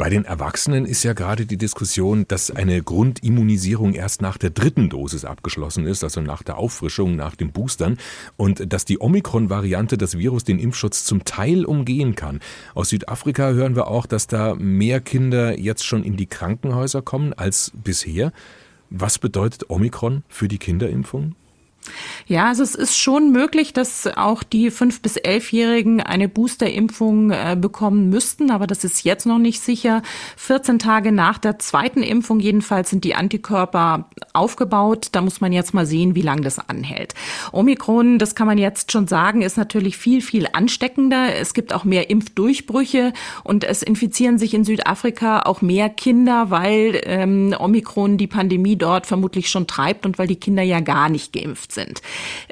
Bei 0.00 0.08
den 0.08 0.24
Erwachsenen 0.24 0.86
ist 0.86 1.02
ja 1.02 1.12
gerade 1.12 1.44
die 1.44 1.58
Diskussion, 1.58 2.24
dass 2.26 2.50
eine 2.50 2.82
Grundimmunisierung 2.82 3.92
erst 3.92 4.22
nach 4.22 4.38
der 4.38 4.48
dritten 4.48 4.88
Dosis 4.88 5.26
abgeschlossen 5.26 5.86
ist, 5.86 6.02
also 6.02 6.22
nach 6.22 6.42
der 6.42 6.56
Auffrischung, 6.56 7.16
nach 7.16 7.36
den 7.36 7.52
Boostern, 7.52 7.98
und 8.38 8.72
dass 8.72 8.86
die 8.86 8.98
Omikron-Variante 8.98 9.98
das 9.98 10.16
Virus 10.16 10.44
den 10.44 10.58
Impfschutz 10.58 11.04
zum 11.04 11.26
Teil 11.26 11.66
umgehen 11.66 12.14
kann. 12.14 12.40
Aus 12.74 12.88
Südafrika 12.88 13.50
hören 13.50 13.76
wir 13.76 13.88
auch, 13.88 14.06
dass 14.06 14.26
da 14.26 14.54
mehr 14.54 15.02
Kinder 15.02 15.58
jetzt 15.58 15.84
schon 15.84 16.02
in 16.02 16.16
die 16.16 16.28
Krankenhäuser 16.28 17.02
kommen 17.02 17.34
als 17.34 17.70
bisher. 17.74 18.32
Was 18.88 19.18
bedeutet 19.18 19.68
Omikron 19.68 20.24
für 20.28 20.48
die 20.48 20.56
Kinderimpfung? 20.56 21.34
Ja, 22.26 22.48
also 22.48 22.62
es 22.62 22.74
ist 22.74 22.96
schon 22.96 23.32
möglich, 23.32 23.72
dass 23.72 24.06
auch 24.06 24.42
die 24.42 24.70
fünf 24.70 25.00
bis 25.02 25.16
elfjährigen 25.16 26.00
eine 26.00 26.28
Boosterimpfung 26.28 27.30
äh, 27.30 27.56
bekommen 27.60 28.08
müssten, 28.08 28.50
aber 28.50 28.66
das 28.66 28.84
ist 28.84 29.04
jetzt 29.04 29.26
noch 29.26 29.38
nicht 29.38 29.60
sicher. 29.60 30.02
14 30.36 30.78
Tage 30.78 31.12
nach 31.12 31.38
der 31.38 31.58
zweiten 31.58 32.02
Impfung 32.02 32.40
jedenfalls 32.40 32.90
sind 32.90 33.04
die 33.04 33.14
Antikörper 33.14 34.08
aufgebaut. 34.32 35.08
Da 35.12 35.22
muss 35.22 35.40
man 35.40 35.52
jetzt 35.52 35.74
mal 35.74 35.86
sehen, 35.86 36.14
wie 36.14 36.22
lange 36.22 36.42
das 36.42 36.58
anhält. 36.58 37.14
Omikron, 37.52 38.18
das 38.18 38.34
kann 38.34 38.46
man 38.46 38.58
jetzt 38.58 38.92
schon 38.92 39.08
sagen, 39.08 39.42
ist 39.42 39.56
natürlich 39.56 39.96
viel, 39.96 40.22
viel 40.22 40.46
ansteckender. 40.52 41.34
Es 41.34 41.54
gibt 41.54 41.72
auch 41.72 41.84
mehr 41.84 42.10
Impfdurchbrüche 42.10 43.12
und 43.44 43.64
es 43.64 43.82
infizieren 43.82 44.38
sich 44.38 44.54
in 44.54 44.64
Südafrika 44.64 45.40
auch 45.42 45.62
mehr 45.62 45.88
Kinder, 45.88 46.50
weil 46.50 47.00
ähm, 47.04 47.54
Omikron 47.58 48.16
die 48.16 48.26
Pandemie 48.26 48.76
dort 48.76 49.06
vermutlich 49.06 49.50
schon 49.50 49.66
treibt 49.66 50.06
und 50.06 50.18
weil 50.18 50.26
die 50.26 50.36
Kinder 50.36 50.62
ja 50.62 50.80
gar 50.80 51.08
nicht 51.08 51.32
geimpft 51.32 51.72
sind. 51.72 51.79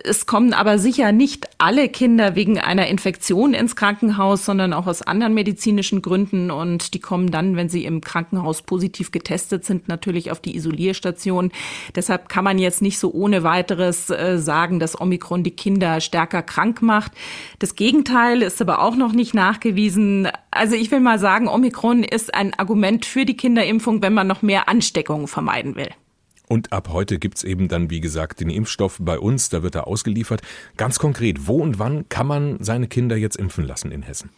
Es 0.04 0.26
kommen 0.26 0.52
aber 0.52 0.78
sicher 0.78 1.12
nicht 1.12 1.48
alle 1.58 1.88
Kinder 1.88 2.34
wegen 2.34 2.58
einer 2.58 2.86
Infektion 2.86 3.54
ins 3.54 3.76
Krankenhaus, 3.76 4.44
sondern 4.44 4.72
auch 4.72 4.86
aus 4.86 5.02
anderen 5.02 5.34
medizinischen 5.34 6.02
Gründen. 6.02 6.50
Und 6.50 6.94
die 6.94 7.00
kommen 7.00 7.30
dann, 7.30 7.56
wenn 7.56 7.68
sie 7.68 7.84
im 7.84 8.00
Krankenhaus 8.00 8.62
positiv 8.62 9.10
getestet 9.10 9.64
sind, 9.64 9.88
natürlich 9.88 10.30
auf 10.30 10.40
die 10.40 10.56
Isolierstation. 10.56 11.50
Deshalb 11.94 12.28
kann 12.28 12.44
man 12.44 12.58
jetzt 12.58 12.82
nicht 12.82 12.98
so 12.98 13.12
ohne 13.12 13.42
weiteres 13.42 14.10
äh, 14.10 14.38
sagen, 14.38 14.78
dass 14.78 15.00
Omikron 15.00 15.42
die 15.42 15.50
Kinder 15.50 16.00
stärker 16.00 16.42
krank 16.42 16.82
macht. 16.82 17.12
Das 17.58 17.74
Gegenteil 17.74 18.42
ist 18.42 18.60
aber 18.60 18.80
auch 18.80 18.96
noch 18.96 19.12
nicht 19.12 19.34
nachgewiesen. 19.34 20.28
Also 20.50 20.74
ich 20.74 20.90
will 20.90 21.00
mal 21.00 21.18
sagen, 21.18 21.48
Omikron 21.48 22.02
ist 22.02 22.34
ein 22.34 22.54
Argument 22.54 23.04
für 23.04 23.24
die 23.24 23.36
Kinderimpfung, 23.36 24.02
wenn 24.02 24.14
man 24.14 24.26
noch 24.26 24.42
mehr 24.42 24.68
Ansteckungen 24.68 25.28
vermeiden 25.28 25.76
will. 25.76 25.90
Und 26.48 26.72
ab 26.72 26.88
heute 26.90 27.18
gibt's 27.18 27.44
eben 27.44 27.68
dann, 27.68 27.90
wie 27.90 28.00
gesagt, 28.00 28.40
den 28.40 28.50
Impfstoff 28.50 28.96
bei 29.00 29.18
uns, 29.18 29.50
da 29.50 29.62
wird 29.62 29.74
er 29.74 29.86
ausgeliefert. 29.86 30.42
Ganz 30.76 30.98
konkret, 30.98 31.46
wo 31.46 31.58
und 31.58 31.78
wann 31.78 32.08
kann 32.08 32.26
man 32.26 32.56
seine 32.62 32.88
Kinder 32.88 33.16
jetzt 33.16 33.36
impfen 33.36 33.64
lassen 33.64 33.92
in 33.92 34.02
Hessen? 34.02 34.30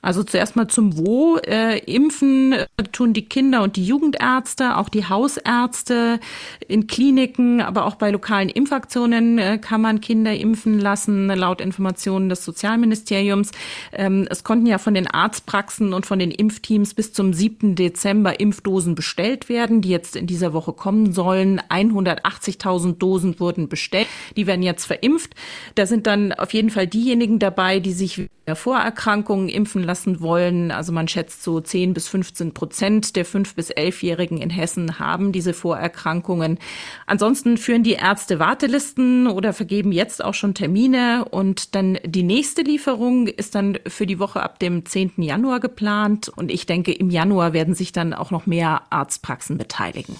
Also 0.00 0.22
zuerst 0.22 0.54
mal 0.54 0.68
zum 0.68 0.96
Wo. 0.96 1.38
Äh, 1.38 1.78
impfen 1.80 2.54
tun 2.92 3.12
die 3.12 3.24
Kinder- 3.24 3.62
und 3.62 3.76
die 3.76 3.84
Jugendärzte, 3.84 4.76
auch 4.76 4.88
die 4.88 5.08
Hausärzte 5.08 6.20
in 6.68 6.86
Kliniken, 6.86 7.60
aber 7.60 7.84
auch 7.84 7.96
bei 7.96 8.10
lokalen 8.10 8.48
Impfaktionen 8.48 9.38
äh, 9.38 9.58
kann 9.58 9.80
man 9.80 10.00
Kinder 10.00 10.32
impfen 10.34 10.78
lassen, 10.78 11.26
laut 11.26 11.60
Informationen 11.60 12.28
des 12.28 12.44
Sozialministeriums. 12.44 13.50
Ähm, 13.92 14.26
es 14.30 14.44
konnten 14.44 14.66
ja 14.66 14.78
von 14.78 14.94
den 14.94 15.08
Arztpraxen 15.08 15.92
und 15.92 16.06
von 16.06 16.20
den 16.20 16.30
Impfteams 16.30 16.94
bis 16.94 17.12
zum 17.12 17.32
7. 17.32 17.74
Dezember 17.74 18.38
Impfdosen 18.38 18.94
bestellt 18.94 19.48
werden, 19.48 19.80
die 19.80 19.88
jetzt 19.88 20.14
in 20.14 20.28
dieser 20.28 20.52
Woche 20.52 20.72
kommen 20.72 21.12
sollen. 21.12 21.60
180.000 21.68 22.98
Dosen 22.98 23.40
wurden 23.40 23.68
bestellt. 23.68 24.06
Die 24.36 24.46
werden 24.46 24.62
jetzt 24.62 24.84
verimpft. 24.84 25.34
Da 25.74 25.86
sind 25.86 26.06
dann 26.06 26.32
auf 26.32 26.54
jeden 26.54 26.70
Fall 26.70 26.86
diejenigen 26.86 27.40
dabei, 27.40 27.80
die 27.80 27.92
sich 27.92 28.28
Vorerkrankungen 28.56 29.48
impfen 29.48 29.82
lassen 29.82 30.20
wollen. 30.20 30.70
Also 30.70 30.92
man 30.92 31.08
schätzt 31.08 31.42
so 31.42 31.60
10 31.60 31.94
bis 31.94 32.08
15 32.08 32.54
Prozent 32.54 33.16
der 33.16 33.24
5 33.24 33.54
bis 33.54 33.70
11-Jährigen 33.70 34.38
in 34.38 34.50
Hessen 34.50 34.98
haben 34.98 35.32
diese 35.32 35.54
Vorerkrankungen. 35.54 36.58
Ansonsten 37.06 37.56
führen 37.56 37.82
die 37.82 37.92
Ärzte 37.92 38.38
Wartelisten 38.38 39.26
oder 39.26 39.52
vergeben 39.52 39.92
jetzt 39.92 40.24
auch 40.24 40.34
schon 40.34 40.54
Termine 40.54 41.24
und 41.30 41.74
dann 41.74 41.98
die 42.04 42.22
nächste 42.22 42.62
Lieferung 42.62 43.26
ist 43.26 43.54
dann 43.54 43.78
für 43.86 44.06
die 44.06 44.18
Woche 44.18 44.42
ab 44.42 44.58
dem 44.58 44.84
10. 44.84 45.12
Januar 45.16 45.60
geplant 45.60 46.28
und 46.28 46.50
ich 46.50 46.66
denke, 46.66 46.92
im 46.92 47.10
Januar 47.10 47.52
werden 47.52 47.74
sich 47.74 47.92
dann 47.92 48.14
auch 48.14 48.30
noch 48.30 48.46
mehr 48.46 48.82
Arztpraxen 48.90 49.58
beteiligen. 49.58 50.16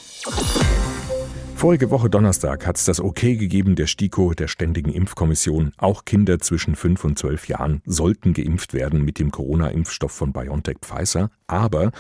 Vorige 1.58 1.90
Woche 1.90 2.08
Donnerstag 2.08 2.68
hat 2.68 2.76
es 2.76 2.84
das 2.84 3.00
Okay 3.00 3.34
gegeben 3.34 3.74
der 3.74 3.88
STIKO, 3.88 4.32
der 4.32 4.46
Ständigen 4.46 4.92
Impfkommission. 4.92 5.72
Auch 5.76 6.04
Kinder 6.04 6.38
zwischen 6.38 6.76
5 6.76 7.02
und 7.02 7.18
12 7.18 7.48
Jahren 7.48 7.82
sollten 7.84 8.32
geimpft 8.32 8.74
werden 8.74 9.04
mit 9.04 9.18
dem 9.18 9.32
Corona-Impfstoff 9.32 10.12
von 10.12 10.32
BioNTech 10.32 10.76
Pfizer. 10.82 11.32
Aber 11.48 11.90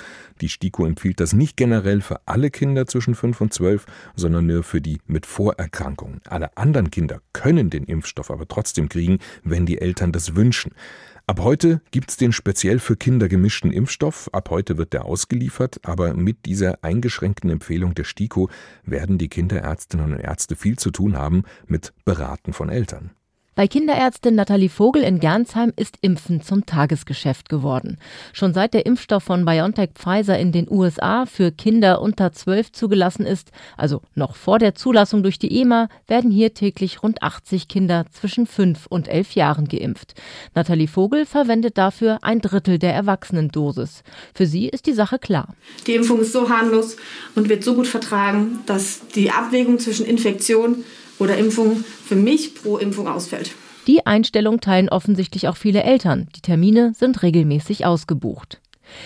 die 0.40 0.48
STIKO 0.48 0.86
empfiehlt 0.86 1.18
das 1.18 1.32
nicht 1.32 1.56
generell 1.56 2.02
für 2.02 2.20
alle 2.24 2.52
Kinder 2.52 2.86
zwischen 2.86 3.16
5 3.16 3.40
und 3.40 3.52
12, 3.52 3.86
sondern 4.14 4.46
nur 4.46 4.62
für 4.62 4.80
die 4.80 5.00
mit 5.08 5.26
Vorerkrankungen. 5.26 6.20
Alle 6.28 6.56
anderen 6.56 6.92
Kinder 6.92 7.20
können 7.32 7.68
den 7.68 7.82
Impfstoff 7.82 8.30
aber 8.30 8.46
trotzdem 8.46 8.88
kriegen, 8.88 9.18
wenn 9.42 9.66
die 9.66 9.80
Eltern 9.80 10.12
das 10.12 10.36
wünschen. 10.36 10.70
Ab 11.28 11.40
heute 11.40 11.82
gibt's 11.90 12.16
den 12.16 12.32
speziell 12.32 12.78
für 12.78 12.96
Kinder 12.96 13.28
gemischten 13.28 13.70
Impfstoff. 13.70 14.30
Ab 14.32 14.48
heute 14.48 14.78
wird 14.78 14.94
der 14.94 15.04
ausgeliefert, 15.04 15.78
aber 15.82 16.14
mit 16.14 16.46
dieser 16.46 16.82
eingeschränkten 16.82 17.50
Empfehlung 17.50 17.94
der 17.94 18.04
STIKO 18.04 18.48
werden 18.84 19.18
die 19.18 19.28
Kinderärztinnen 19.28 20.14
und 20.14 20.20
Ärzte 20.20 20.56
viel 20.56 20.78
zu 20.78 20.90
tun 20.90 21.18
haben 21.18 21.42
mit 21.66 21.92
Beraten 22.06 22.54
von 22.54 22.70
Eltern. 22.70 23.10
Bei 23.58 23.66
Kinderärztin 23.66 24.36
Nathalie 24.36 24.68
Vogel 24.68 25.02
in 25.02 25.18
Gernsheim 25.18 25.72
ist 25.74 25.96
Impfen 26.00 26.42
zum 26.42 26.64
Tagesgeschäft 26.64 27.48
geworden. 27.48 27.98
Schon 28.32 28.54
seit 28.54 28.72
der 28.72 28.86
Impfstoff 28.86 29.24
von 29.24 29.44
BioNTech 29.44 29.90
Pfizer 29.96 30.38
in 30.38 30.52
den 30.52 30.70
USA 30.70 31.26
für 31.26 31.50
Kinder 31.50 32.00
unter 32.00 32.30
12 32.32 32.70
zugelassen 32.70 33.26
ist, 33.26 33.50
also 33.76 34.00
noch 34.14 34.36
vor 34.36 34.60
der 34.60 34.76
Zulassung 34.76 35.24
durch 35.24 35.40
die 35.40 35.60
EMA, 35.60 35.88
werden 36.06 36.30
hier 36.30 36.54
täglich 36.54 37.02
rund 37.02 37.20
80 37.24 37.66
Kinder 37.66 38.06
zwischen 38.12 38.46
5 38.46 38.86
und 38.86 39.08
11 39.08 39.32
Jahren 39.32 39.66
geimpft. 39.66 40.14
Nathalie 40.54 40.86
Vogel 40.86 41.26
verwendet 41.26 41.78
dafür 41.78 42.18
ein 42.22 42.40
Drittel 42.40 42.78
der 42.78 42.94
Erwachsenendosis. 42.94 44.04
Für 44.34 44.46
sie 44.46 44.68
ist 44.68 44.86
die 44.86 44.92
Sache 44.92 45.18
klar. 45.18 45.56
Die 45.88 45.96
Impfung 45.96 46.20
ist 46.20 46.30
so 46.30 46.48
harmlos 46.48 46.96
und 47.34 47.48
wird 47.48 47.64
so 47.64 47.74
gut 47.74 47.88
vertragen, 47.88 48.60
dass 48.66 49.08
die 49.16 49.32
Abwägung 49.32 49.80
zwischen 49.80 50.06
Infektion 50.06 50.84
oder 51.18 51.36
Impfung 51.36 51.76
für 51.76 52.16
mich 52.16 52.54
pro 52.54 52.78
Impfung 52.78 53.08
ausfällt. 53.08 53.52
Die 53.86 54.06
Einstellung 54.06 54.60
teilen 54.60 54.90
offensichtlich 54.90 55.48
auch 55.48 55.56
viele 55.56 55.82
Eltern. 55.82 56.28
Die 56.36 56.42
Termine 56.42 56.92
sind 56.94 57.22
regelmäßig 57.22 57.86
ausgebucht. 57.86 58.60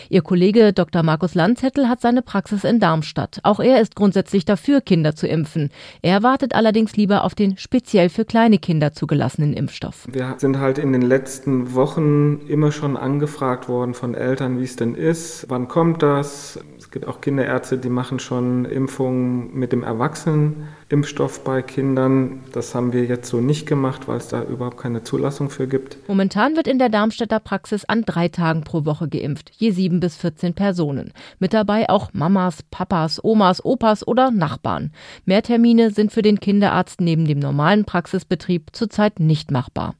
Ihr 0.08 0.22
Kollege 0.22 0.72
Dr. 0.72 1.02
Markus 1.02 1.34
Landzettel 1.34 1.88
hat 1.88 2.00
seine 2.00 2.22
Praxis 2.22 2.64
in 2.64 2.80
Darmstadt. 2.80 3.40
Auch 3.42 3.60
er 3.60 3.80
ist 3.80 3.96
grundsätzlich 3.96 4.44
dafür, 4.44 4.80
Kinder 4.80 5.14
zu 5.14 5.26
impfen. 5.26 5.70
Er 6.02 6.22
wartet 6.22 6.54
allerdings 6.54 6.96
lieber 6.96 7.24
auf 7.24 7.34
den 7.34 7.56
speziell 7.58 8.08
für 8.08 8.24
kleine 8.24 8.58
Kinder 8.58 8.92
zugelassenen 8.92 9.52
Impfstoff. 9.54 10.06
Wir 10.10 10.34
sind 10.38 10.58
halt 10.58 10.78
in 10.78 10.92
den 10.92 11.02
letzten 11.02 11.74
Wochen 11.74 12.40
immer 12.48 12.72
schon 12.72 12.96
angefragt 12.96 13.68
worden 13.68 13.94
von 13.94 14.14
Eltern, 14.14 14.60
wie 14.60 14.64
es 14.64 14.76
denn 14.76 14.94
ist, 14.94 15.46
wann 15.48 15.68
kommt 15.68 16.02
das, 16.02 16.58
gibt 16.92 17.08
auch 17.08 17.20
Kinderärzte, 17.20 17.78
die 17.78 17.88
machen 17.88 18.18
schon 18.18 18.66
Impfungen 18.66 19.52
mit 19.54 19.72
dem 19.72 19.82
Erwachsenenimpfstoff 19.82 21.42
bei 21.42 21.62
Kindern. 21.62 22.40
Das 22.52 22.74
haben 22.74 22.92
wir 22.92 23.04
jetzt 23.04 23.28
so 23.28 23.40
nicht 23.40 23.66
gemacht, 23.66 24.06
weil 24.06 24.18
es 24.18 24.28
da 24.28 24.44
überhaupt 24.44 24.76
keine 24.76 25.02
Zulassung 25.02 25.50
für 25.50 25.66
gibt. 25.66 25.96
Momentan 26.06 26.54
wird 26.54 26.68
in 26.68 26.78
der 26.78 26.90
Darmstädter 26.90 27.40
Praxis 27.40 27.84
an 27.86 28.02
drei 28.02 28.28
Tagen 28.28 28.62
pro 28.62 28.84
Woche 28.84 29.08
geimpft, 29.08 29.50
je 29.56 29.70
sieben 29.70 30.00
bis 30.00 30.16
14 30.16 30.54
Personen. 30.54 31.12
Mit 31.38 31.54
dabei 31.54 31.88
auch 31.88 32.10
Mamas, 32.12 32.62
Papas, 32.70 33.24
Omas, 33.24 33.64
Opas 33.64 34.06
oder 34.06 34.30
Nachbarn. 34.30 34.92
Mehr 35.24 35.42
Termine 35.42 35.90
sind 35.90 36.12
für 36.12 36.22
den 36.22 36.40
Kinderarzt 36.40 37.00
neben 37.00 37.26
dem 37.26 37.38
normalen 37.38 37.86
Praxisbetrieb 37.86 38.68
zurzeit 38.72 39.18
nicht 39.18 39.50
machbar. 39.50 39.94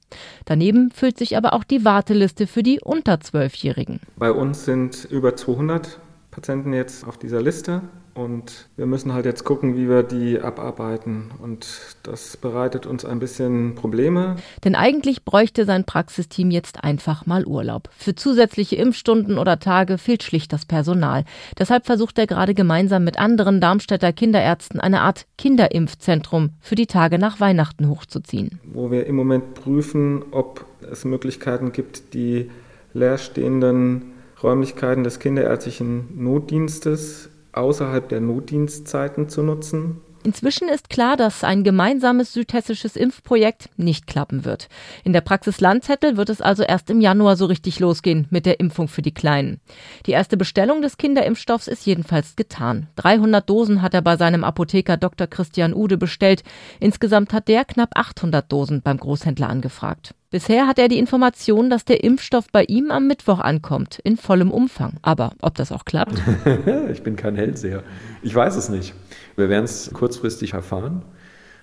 Daneben 0.45 0.91
füllt 0.91 1.19
sich 1.19 1.39
aber 1.39 1.55
auch 1.55 1.65
die 1.65 1.87
Warteliste 1.87 2.47
für 2.47 2.63
die 2.63 2.81
unter 2.81 3.21
Zwölfjährigen. 3.21 4.01
Bei 4.17 4.31
uns 4.31 4.67
sind 4.67 5.07
über 5.11 5.37
200 5.37 5.99
Patienten 6.33 6.73
jetzt 6.73 7.07
auf 7.07 7.19
dieser 7.19 7.43
Liste 7.43 7.83
und 8.15 8.69
wir 8.77 8.87
müssen 8.87 9.13
halt 9.13 9.27
jetzt 9.27 9.45
gucken, 9.45 9.77
wie 9.77 9.87
wir 9.87 10.03
die 10.03 10.41
abarbeiten. 10.41 11.31
Und 11.43 11.67
das 12.03 12.39
bereitet 12.39 12.87
uns 12.87 13.05
ein 13.05 13.19
bisschen 13.19 13.75
Probleme. 13.75 14.37
Denn 14.65 14.75
eigentlich 14.75 15.25
bräuchte 15.25 15.67
sein 15.67 15.85
Praxisteam 15.85 16.51
jetzt 16.51 16.85
einfach 16.85 17.27
mal 17.27 17.47
Urlaub. 17.47 17.91
Für 17.97 18.15
zusätzliche 18.15 18.77
Impfstunden 18.77 19.37
oder 19.37 19.61
Tage 19.61 19.99
fehlt 19.99 20.23
schlicht 20.23 20.55
das 20.55 20.65
Personal. 20.65 21.25
Deshalb 21.59 21.85
versucht 21.85 22.19
er 22.19 22.27
gerade 22.27 22.55
gemeinsam 22.55 23.05
mit 23.05 23.19
anderen 23.19 23.61
Darmstädter 23.61 24.15
Kinderärzten 24.15 24.81
eine 24.81 25.03
Art 25.03 25.27
Kinderimpfzentrum 25.37 26.51
für 26.61 26.77
die 26.77 26.87
Tage 26.87 27.19
nach 27.19 27.41
Weihnachten 27.41 27.91
hochzuziehen. 27.91 28.59
Wo 28.65 28.91
wir 28.91 29.07
im 29.07 29.17
Moment 29.17 29.53
prüfen, 29.53 30.25
ob 30.31 30.65
es 30.91 31.05
Möglichkeiten 31.05 31.73
gibt, 31.73 32.15
die 32.15 32.51
leerstehenden 32.95 34.12
Räumlichkeiten 34.43 35.05
des 35.05 35.19
kinderärztlichen 35.19 36.23
Notdienstes 36.23 37.31
außerhalb 37.53 38.09
der 38.09 38.21
Notdienstzeiten 38.21 39.29
zu 39.29 39.43
nutzen. 39.43 40.01
Inzwischen 40.25 40.69
ist 40.69 40.89
klar, 40.89 41.17
dass 41.17 41.43
ein 41.43 41.65
gemeinsames 41.65 42.33
südhessisches 42.33 42.95
Impfprojekt 42.95 43.71
nicht 43.77 44.07
klappen 44.07 44.45
wird. 44.45 44.69
In 45.03 45.13
der 45.13 45.21
Praxis 45.21 45.61
Landzettel 45.61 46.17
wird 46.17 46.29
es 46.29 46.41
also 46.41 46.63
erst 46.63 46.91
im 46.91 47.01
Januar 47.01 47.37
so 47.37 47.47
richtig 47.47 47.81
losgehen 47.81 48.27
mit 48.31 48.47
der 48.47 48.61
Impfung 48.61 48.87
für 48.87 49.03
die 49.03 49.15
Kleinen. 49.15 49.61
Die 50.07 50.13
erste 50.13 50.37
Bestellung 50.37 50.81
des 50.81 50.97
Kinderimpfstoffs 50.97 51.67
ist 51.67 51.85
jedenfalls 51.87 52.37
getan. 52.37 52.87
300 52.97 53.49
Dosen 53.49 53.83
hat 53.83 53.95
er 53.95 54.03
bei 54.03 54.17
seinem 54.17 54.45
Apotheker 54.45 54.97
Dr. 54.97 55.27
Christian 55.27 55.75
Ude 55.75 55.97
bestellt. 55.97 56.45
Insgesamt 56.79 57.33
hat 57.33 57.49
der 57.49 57.65
knapp 57.65 57.91
800 57.97 58.51
Dosen 58.51 58.81
beim 58.81 58.99
Großhändler 58.99 59.49
angefragt. 59.49 60.15
Bisher 60.33 60.67
hat 60.67 60.79
er 60.79 60.89
die 60.89 60.99
Information, 60.99 61.69
dass 61.69 61.85
der 61.85 62.03
Impfstoff 62.03 62.47
bei 62.51 62.65
ihm 62.65 62.91
am 62.91 63.07
Mittwoch 63.07 63.41
ankommt, 63.41 63.99
in 64.03 64.17
vollem 64.17 64.51
Umfang. 64.51 64.95
Aber 65.03 65.33
ob 65.43 65.57
das 65.57 65.73
auch 65.73 65.85
klappt? 65.85 66.15
ich 66.91 67.03
bin 67.03 67.17
kein 67.17 67.37
Hellseher. 67.37 67.83
Ich 68.23 68.35
weiß 68.35 68.57
es 68.57 68.71
nicht. 68.71 68.95
Wir 69.37 69.49
werden 69.49 69.65
es 69.65 69.91
kurzfristig 69.93 70.53
erfahren. 70.53 71.03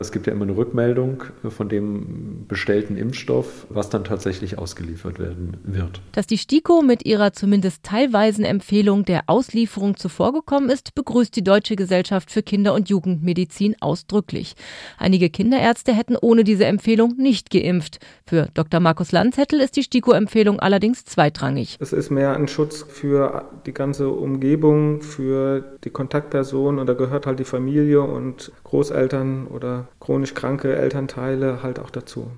Es 0.01 0.13
gibt 0.13 0.27
ja 0.27 0.34
immer 0.34 0.44
eine 0.44 0.56
Rückmeldung 0.56 1.24
von 1.50 1.68
dem 1.68 2.46
bestellten 2.48 2.96
Impfstoff, 2.96 3.68
was 3.70 3.89
dann 3.89 4.06
tatsächlich 4.06 4.58
ausgeliefert 4.58 5.20
werden 5.20 5.58
wird. 5.63 6.00
Dass 6.13 6.25
die 6.25 6.38
STIKO 6.38 6.82
mit 6.82 7.06
ihrer 7.06 7.34
zumindest 7.34 7.84
teilweisen 7.84 8.46
Empfehlung 8.46 9.03
der 9.03 9.24
Auslieferung 9.27 9.98
zuvorgekommen 9.98 10.70
ist, 10.70 10.96
begrüßt 10.96 11.36
die 11.36 11.44
Deutsche 11.44 11.75
Gesellschaft 11.75 12.32
für 12.32 12.41
Kinder- 12.41 12.75
und 12.75 12.88
Jugendmedizin 12.88 13.75
ausdrücklich. 13.82 14.56
Einige 14.98 15.29
Kinderärzte 15.29 15.94
hätten 15.94 16.15
ohne 16.15 16.46
diese 16.46 16.65
Empfehlung 16.65 17.15
nicht 17.18 17.50
geimpft. 17.50 18.00
Für 18.25 18.48
Dr. 18.53 18.79
Markus 18.79 19.12
Landzettel 19.12 19.60
ist 19.60 19.75
die 19.75 19.84
STIKO-Empfehlung 19.84 20.62
allerdings 20.62 21.03
zweitrangig. 21.03 21.75
Es 21.82 21.91
ist 21.91 22.10
mehr 22.10 22.38
ein 22.38 22.48
Schutz 22.48 22.86
für 22.88 23.50
die 23.65 23.74
ganze 23.74 24.08
Umgebung, 24.08 25.01
für 25.01 25.77
die 25.84 25.89
Kontaktperson 25.89 26.79
und 26.79 26.88
da 26.88 26.94
gehört 26.94 27.25
halt 27.25 27.39
die 27.39 27.44
Familie 27.44 28.01
und 28.01 28.53
Großeltern 28.63 29.48
oder 29.48 29.88
chronisch 30.00 30.34
kranke 30.34 30.75
Elternteile 30.75 31.63
halt 31.63 31.79
auch 31.79 31.89
dazu. 31.89 32.31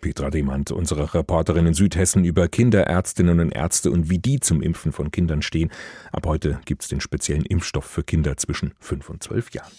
Petra 0.00 0.30
Demand, 0.30 0.70
unsere 0.70 1.14
Reporterin 1.14 1.66
in 1.66 1.74
Südhessen 1.74 2.24
über 2.24 2.48
Kinderärztinnen 2.48 3.40
und 3.40 3.50
Ärzte 3.50 3.90
und 3.90 4.08
wie 4.08 4.18
die 4.18 4.40
zum 4.40 4.62
Impfen 4.62 4.92
von 4.92 5.10
Kindern 5.10 5.42
stehen. 5.42 5.70
Ab 6.12 6.26
heute 6.26 6.60
gibt 6.64 6.82
es 6.82 6.88
den 6.88 7.00
speziellen 7.00 7.44
Impfstoff 7.44 7.84
für 7.84 8.04
Kinder 8.04 8.36
zwischen 8.36 8.74
5 8.78 9.10
und 9.10 9.22
12 9.22 9.50
Jahren. 9.52 9.72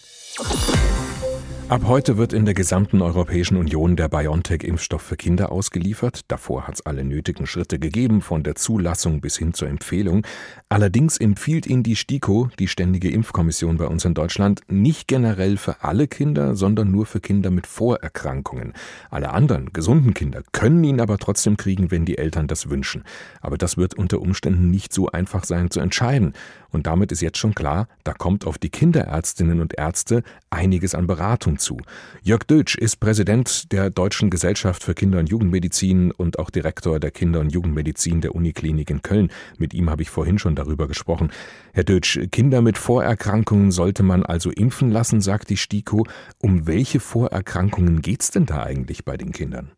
Ab 1.68 1.82
heute 1.84 2.16
wird 2.16 2.32
in 2.32 2.46
der 2.46 2.54
gesamten 2.54 3.02
Europäischen 3.02 3.58
Union 3.58 3.94
der 3.94 4.08
BioNTech-Impfstoff 4.08 5.02
für 5.02 5.18
Kinder 5.18 5.52
ausgeliefert. 5.52 6.22
Davor 6.28 6.66
hat 6.66 6.76
es 6.76 6.86
alle 6.86 7.04
nötigen 7.04 7.46
Schritte 7.46 7.78
gegeben, 7.78 8.22
von 8.22 8.42
der 8.42 8.54
Zulassung 8.54 9.20
bis 9.20 9.36
hin 9.36 9.52
zur 9.52 9.68
Empfehlung. 9.68 10.26
Allerdings 10.70 11.18
empfiehlt 11.18 11.66
ihn 11.66 11.82
die 11.82 11.94
STIKO, 11.94 12.48
die 12.58 12.68
Ständige 12.68 13.10
Impfkommission 13.10 13.76
bei 13.76 13.86
uns 13.86 14.06
in 14.06 14.14
Deutschland, 14.14 14.62
nicht 14.68 15.08
generell 15.08 15.58
für 15.58 15.84
alle 15.84 16.08
Kinder, 16.08 16.56
sondern 16.56 16.90
nur 16.90 17.04
für 17.04 17.20
Kinder 17.20 17.50
mit 17.50 17.66
Vorerkrankungen. 17.66 18.72
Alle 19.10 19.28
anderen, 19.28 19.70
gesunden 19.74 20.14
Kinder, 20.14 20.40
können 20.52 20.82
ihn 20.84 21.02
aber 21.02 21.18
trotzdem 21.18 21.58
kriegen, 21.58 21.90
wenn 21.90 22.06
die 22.06 22.16
Eltern 22.16 22.46
das 22.46 22.70
wünschen. 22.70 23.04
Aber 23.42 23.58
das 23.58 23.76
wird 23.76 23.92
unter 23.92 24.22
Umständen 24.22 24.70
nicht 24.70 24.94
so 24.94 25.08
einfach 25.08 25.44
sein 25.44 25.70
zu 25.70 25.80
entscheiden. 25.80 26.32
Und 26.70 26.86
damit 26.86 27.12
ist 27.12 27.20
jetzt 27.20 27.38
schon 27.38 27.54
klar, 27.54 27.88
da 28.04 28.12
kommt 28.12 28.46
auf 28.46 28.58
die 28.58 28.70
Kinderärztinnen 28.70 29.60
und 29.60 29.76
Ärzte 29.78 30.22
einiges 30.50 30.94
an 30.94 31.06
Beratung 31.06 31.57
zu. 31.58 31.78
Jörg 32.22 32.44
Dötsch 32.44 32.76
ist 32.76 33.00
Präsident 33.00 33.72
der 33.72 33.90
Deutschen 33.90 34.30
Gesellschaft 34.30 34.82
für 34.82 34.94
Kinder- 34.94 35.18
und 35.18 35.28
Jugendmedizin 35.28 36.12
und 36.12 36.38
auch 36.38 36.50
Direktor 36.50 37.00
der 37.00 37.10
Kinder- 37.10 37.40
und 37.40 37.52
Jugendmedizin 37.52 38.20
der 38.20 38.34
Uniklinik 38.34 38.90
in 38.90 39.02
Köln. 39.02 39.30
Mit 39.58 39.74
ihm 39.74 39.90
habe 39.90 40.02
ich 40.02 40.10
vorhin 40.10 40.38
schon 40.38 40.54
darüber 40.54 40.88
gesprochen. 40.88 41.30
Herr 41.72 41.84
Dötsch, 41.84 42.18
Kinder 42.30 42.62
mit 42.62 42.78
Vorerkrankungen 42.78 43.70
sollte 43.70 44.02
man 44.02 44.24
also 44.24 44.50
impfen 44.50 44.90
lassen, 44.90 45.20
sagt 45.20 45.50
die 45.50 45.56
STIKO. 45.56 46.06
Um 46.40 46.66
welche 46.66 47.00
Vorerkrankungen 47.00 48.02
geht 48.02 48.22
es 48.22 48.30
denn 48.30 48.46
da 48.46 48.62
eigentlich 48.62 49.04
bei 49.04 49.16
den 49.16 49.32
Kindern? 49.32 49.72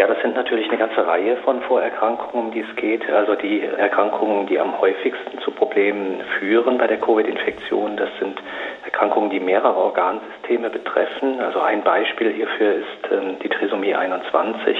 Ja, 0.00 0.06
das 0.06 0.22
sind 0.22 0.36
natürlich 0.36 0.68
eine 0.68 0.78
ganze 0.78 1.04
Reihe 1.04 1.36
von 1.38 1.60
Vorerkrankungen, 1.62 2.46
um 2.46 2.52
die 2.52 2.60
es 2.60 2.76
geht. 2.76 3.02
Also 3.10 3.34
die 3.34 3.62
Erkrankungen, 3.62 4.46
die 4.46 4.60
am 4.60 4.80
häufigsten 4.80 5.40
zu 5.40 5.50
Problemen 5.50 6.22
führen 6.38 6.78
bei 6.78 6.86
der 6.86 7.00
Covid-Infektion, 7.00 7.96
das 7.96 8.08
sind 8.20 8.40
Erkrankungen, 8.88 9.28
die 9.28 9.40
mehrere 9.40 9.76
Organsysteme 9.76 10.70
betreffen. 10.70 11.40
Also 11.40 11.60
ein 11.60 11.82
Beispiel 11.82 12.32
hierfür 12.32 12.74
ist 12.76 13.12
ähm, 13.12 13.36
die 13.42 13.48
Trisomie 13.50 13.94
21. 13.94 14.76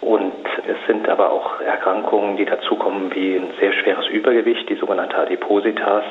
Und 0.00 0.32
es 0.66 0.76
sind 0.86 1.06
aber 1.08 1.30
auch 1.30 1.60
Erkrankungen, 1.60 2.38
die 2.38 2.46
dazukommen 2.46 3.14
wie 3.14 3.36
ein 3.36 3.50
sehr 3.60 3.72
schweres 3.74 4.06
Übergewicht, 4.08 4.68
die 4.70 4.76
sogenannte 4.76 5.16
Adipositas. 5.16 6.04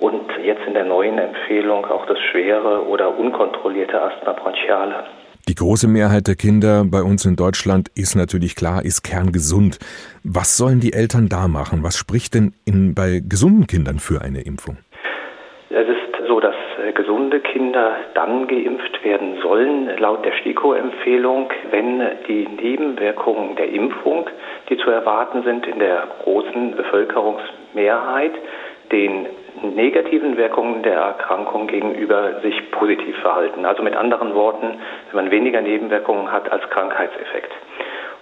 Und 0.00 0.28
jetzt 0.42 0.66
in 0.66 0.74
der 0.74 0.84
neuen 0.84 1.18
Empfehlung 1.18 1.86
auch 1.86 2.06
das 2.06 2.18
schwere 2.30 2.86
oder 2.88 3.16
unkontrollierte 3.16 4.00
Asthma 4.00 4.32
bronchiale. 4.32 5.04
Die 5.46 5.54
große 5.54 5.86
Mehrheit 5.86 6.26
der 6.26 6.34
Kinder 6.34 6.84
bei 6.84 7.02
uns 7.02 7.24
in 7.24 7.36
Deutschland 7.36 7.88
ist 7.94 8.16
natürlich 8.16 8.56
klar, 8.56 8.84
ist 8.84 9.02
kerngesund. 9.02 9.78
Was 10.24 10.56
sollen 10.56 10.80
die 10.80 10.92
Eltern 10.92 11.28
da 11.28 11.46
machen? 11.46 11.84
Was 11.84 11.96
spricht 11.96 12.34
denn 12.34 12.52
in, 12.64 12.94
bei 12.94 13.22
gesunden 13.26 13.66
Kindern 13.66 13.98
für 14.00 14.20
eine 14.22 14.40
Impfung? 14.42 14.78
Es 15.70 15.86
ist 15.86 16.07
so, 16.28 16.38
dass 16.40 16.54
gesunde 16.94 17.40
Kinder 17.40 17.96
dann 18.14 18.46
geimpft 18.46 19.02
werden 19.04 19.40
sollen, 19.42 19.90
laut 19.98 20.24
der 20.24 20.32
STIKO-Empfehlung, 20.32 21.50
wenn 21.70 22.02
die 22.28 22.46
Nebenwirkungen 22.46 23.56
der 23.56 23.68
Impfung, 23.70 24.28
die 24.68 24.76
zu 24.76 24.90
erwarten 24.90 25.42
sind 25.42 25.66
in 25.66 25.78
der 25.78 26.06
großen 26.22 26.76
Bevölkerungsmehrheit, 26.76 28.32
den 28.92 29.26
negativen 29.74 30.36
Wirkungen 30.36 30.82
der 30.82 30.94
Erkrankung 30.94 31.66
gegenüber 31.66 32.40
sich 32.42 32.70
positiv 32.70 33.16
verhalten. 33.18 33.64
Also 33.64 33.82
mit 33.82 33.96
anderen 33.96 34.34
Worten, 34.34 34.78
wenn 35.10 35.24
man 35.24 35.30
weniger 35.30 35.60
Nebenwirkungen 35.60 36.30
hat 36.30 36.50
als 36.52 36.68
Krankheitseffekt. 36.70 37.52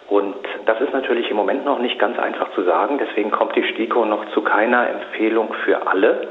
Und 0.09 0.37
das 0.67 0.81
ist 0.81 0.93
natürlich 0.93 1.31
im 1.31 1.37
Moment 1.37 1.65
noch 1.65 1.81
nicht 1.81 1.99
ganz 1.99 2.19
einfach 2.19 2.53
zu 2.53 2.63
sagen. 2.63 2.99
Deswegen 2.99 3.31
kommt 3.31 3.57
die 3.57 3.65
STIKO 3.65 4.05
noch 4.05 4.25
zu 4.31 4.43
keiner 4.43 4.89
Empfehlung 4.89 5.53
für 5.65 5.87
alle, 5.87 6.29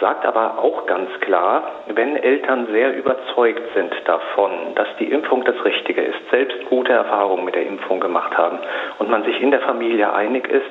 sagt 0.00 0.24
aber 0.24 0.58
auch 0.58 0.86
ganz 0.86 1.08
klar, 1.20 1.62
wenn 1.94 2.16
Eltern 2.16 2.66
sehr 2.72 2.96
überzeugt 2.96 3.62
sind 3.74 3.92
davon, 4.04 4.50
dass 4.74 4.88
die 4.98 5.10
Impfung 5.10 5.44
das 5.44 5.64
Richtige 5.64 6.02
ist, 6.02 6.18
selbst 6.30 6.56
gute 6.68 6.92
Erfahrungen 6.92 7.44
mit 7.44 7.54
der 7.54 7.66
Impfung 7.66 8.00
gemacht 8.00 8.36
haben 8.36 8.58
und 8.98 9.10
man 9.10 9.24
sich 9.24 9.40
in 9.40 9.50
der 9.50 9.60
Familie 9.60 10.12
einig 10.12 10.48
ist, 10.48 10.70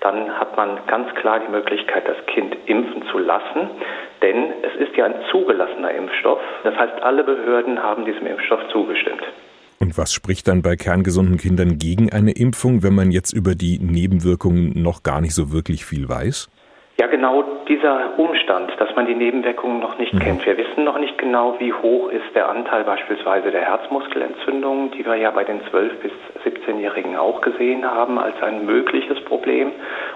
dann 0.00 0.38
hat 0.38 0.56
man 0.56 0.78
ganz 0.86 1.12
klar 1.16 1.40
die 1.40 1.50
Möglichkeit, 1.50 2.06
das 2.06 2.16
Kind 2.26 2.56
impfen 2.66 3.04
zu 3.10 3.18
lassen. 3.18 3.70
Denn 4.22 4.52
es 4.62 4.88
ist 4.88 4.96
ja 4.96 5.06
ein 5.06 5.14
zugelassener 5.30 5.90
Impfstoff. 5.92 6.40
Das 6.64 6.76
heißt, 6.76 7.02
alle 7.02 7.24
Behörden 7.24 7.82
haben 7.82 8.04
diesem 8.04 8.26
Impfstoff 8.26 8.60
zugestimmt. 8.70 9.22
Und 9.80 9.96
was 9.96 10.12
spricht 10.12 10.48
dann 10.48 10.62
bei 10.62 10.76
kerngesunden 10.76 11.36
Kindern 11.36 11.78
gegen 11.78 12.12
eine 12.12 12.32
Impfung, 12.32 12.82
wenn 12.82 12.94
man 12.94 13.10
jetzt 13.10 13.32
über 13.32 13.54
die 13.54 13.78
Nebenwirkungen 13.78 14.72
noch 14.82 15.02
gar 15.02 15.20
nicht 15.20 15.34
so 15.34 15.52
wirklich 15.52 15.84
viel 15.84 16.08
weiß? 16.08 16.48
Ja, 17.00 17.06
genau 17.06 17.44
dieser 17.68 18.18
Umstand, 18.18 18.72
dass 18.78 18.92
man 18.96 19.06
die 19.06 19.14
Nebenwirkungen 19.14 19.78
noch 19.78 19.98
nicht 19.98 20.14
mhm. 20.14 20.18
kennt. 20.18 20.44
Wir 20.44 20.56
wissen 20.56 20.82
noch 20.82 20.98
nicht 20.98 21.16
genau, 21.16 21.54
wie 21.60 21.72
hoch 21.72 22.08
ist 22.08 22.34
der 22.34 22.48
Anteil 22.48 22.82
beispielsweise 22.82 23.52
der 23.52 23.60
Herzmuskelentzündungen, 23.60 24.90
die 24.90 25.06
wir 25.06 25.14
ja 25.14 25.30
bei 25.30 25.44
den 25.44 25.60
12- 25.60 25.90
bis 26.02 26.10
17-Jährigen 26.44 27.16
auch 27.16 27.40
gesehen 27.40 27.88
haben 27.88 28.18
als 28.18 28.42
ein 28.42 28.66
mögliches 28.66 29.20
Problem. 29.26 29.70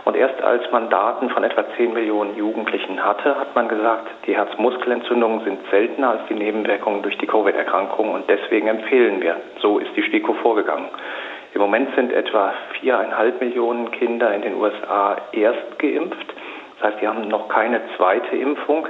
Und 0.05 0.17
erst 0.17 0.43
als 0.43 0.69
man 0.73 0.91
Daten 0.91 1.31
von 1.31 1.45
etwa 1.45 1.65
10 1.77 1.93
Millionen 1.93 2.37
Jugendlichen 2.37 3.05
hatte, 3.05 3.39
hat 3.39 3.55
man 3.55 3.69
gesagt, 3.69 4.09
die 4.27 4.35
Herzmuskelentzündungen 4.35 5.45
sind 5.45 5.61
seltener 5.71 6.11
als 6.11 6.27
die 6.29 6.35
Nebenwirkungen 6.35 7.03
durch 7.03 7.17
die 7.19 7.29
Covid-Erkrankung 7.29 8.11
und 8.11 8.29
deswegen 8.29 8.67
empfehlen 8.67 9.23
wir. 9.23 9.37
So 9.61 9.79
ist 9.79 9.95
die 9.95 10.03
STIKO 10.03 10.35
vorgegangen. 10.35 10.89
Im 11.55 11.61
Moment 11.61 11.95
sind 11.95 12.13
etwa 12.13 12.55
viereinhalb 12.81 13.41
Millionen 13.41 13.93
Kinder 13.93 14.35
in 14.35 14.43
den 14.43 14.57
USA 14.57 15.17
erst 15.31 15.79
geimpft. 15.79 16.27
Das 16.83 16.93
heißt, 16.95 17.03
die 17.03 17.07
haben 17.07 17.29
noch 17.29 17.49
keine 17.49 17.81
zweite 17.97 18.37
Impfung. 18.37 18.89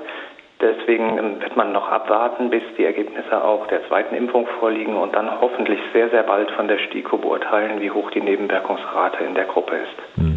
Deswegen 0.60 1.18
ähm, 1.18 1.42
wird 1.42 1.56
man 1.56 1.72
noch 1.72 1.90
abwarten, 1.90 2.48
bis 2.48 2.62
die 2.78 2.84
Ergebnisse 2.84 3.44
auch 3.44 3.66
der 3.66 3.86
zweiten 3.88 4.14
Impfung 4.14 4.46
vorliegen 4.60 4.96
und 4.96 5.14
dann 5.14 5.40
hoffentlich 5.40 5.78
sehr, 5.92 6.08
sehr 6.08 6.22
bald 6.22 6.50
von 6.52 6.68
der 6.68 6.78
STIKO 6.78 7.18
beurteilen, 7.18 7.80
wie 7.80 7.90
hoch 7.90 8.10
die 8.12 8.22
Nebenwirkungsrate 8.22 9.24
in 9.24 9.34
der 9.34 9.44
Gruppe 9.44 9.76
ist. 9.76 10.31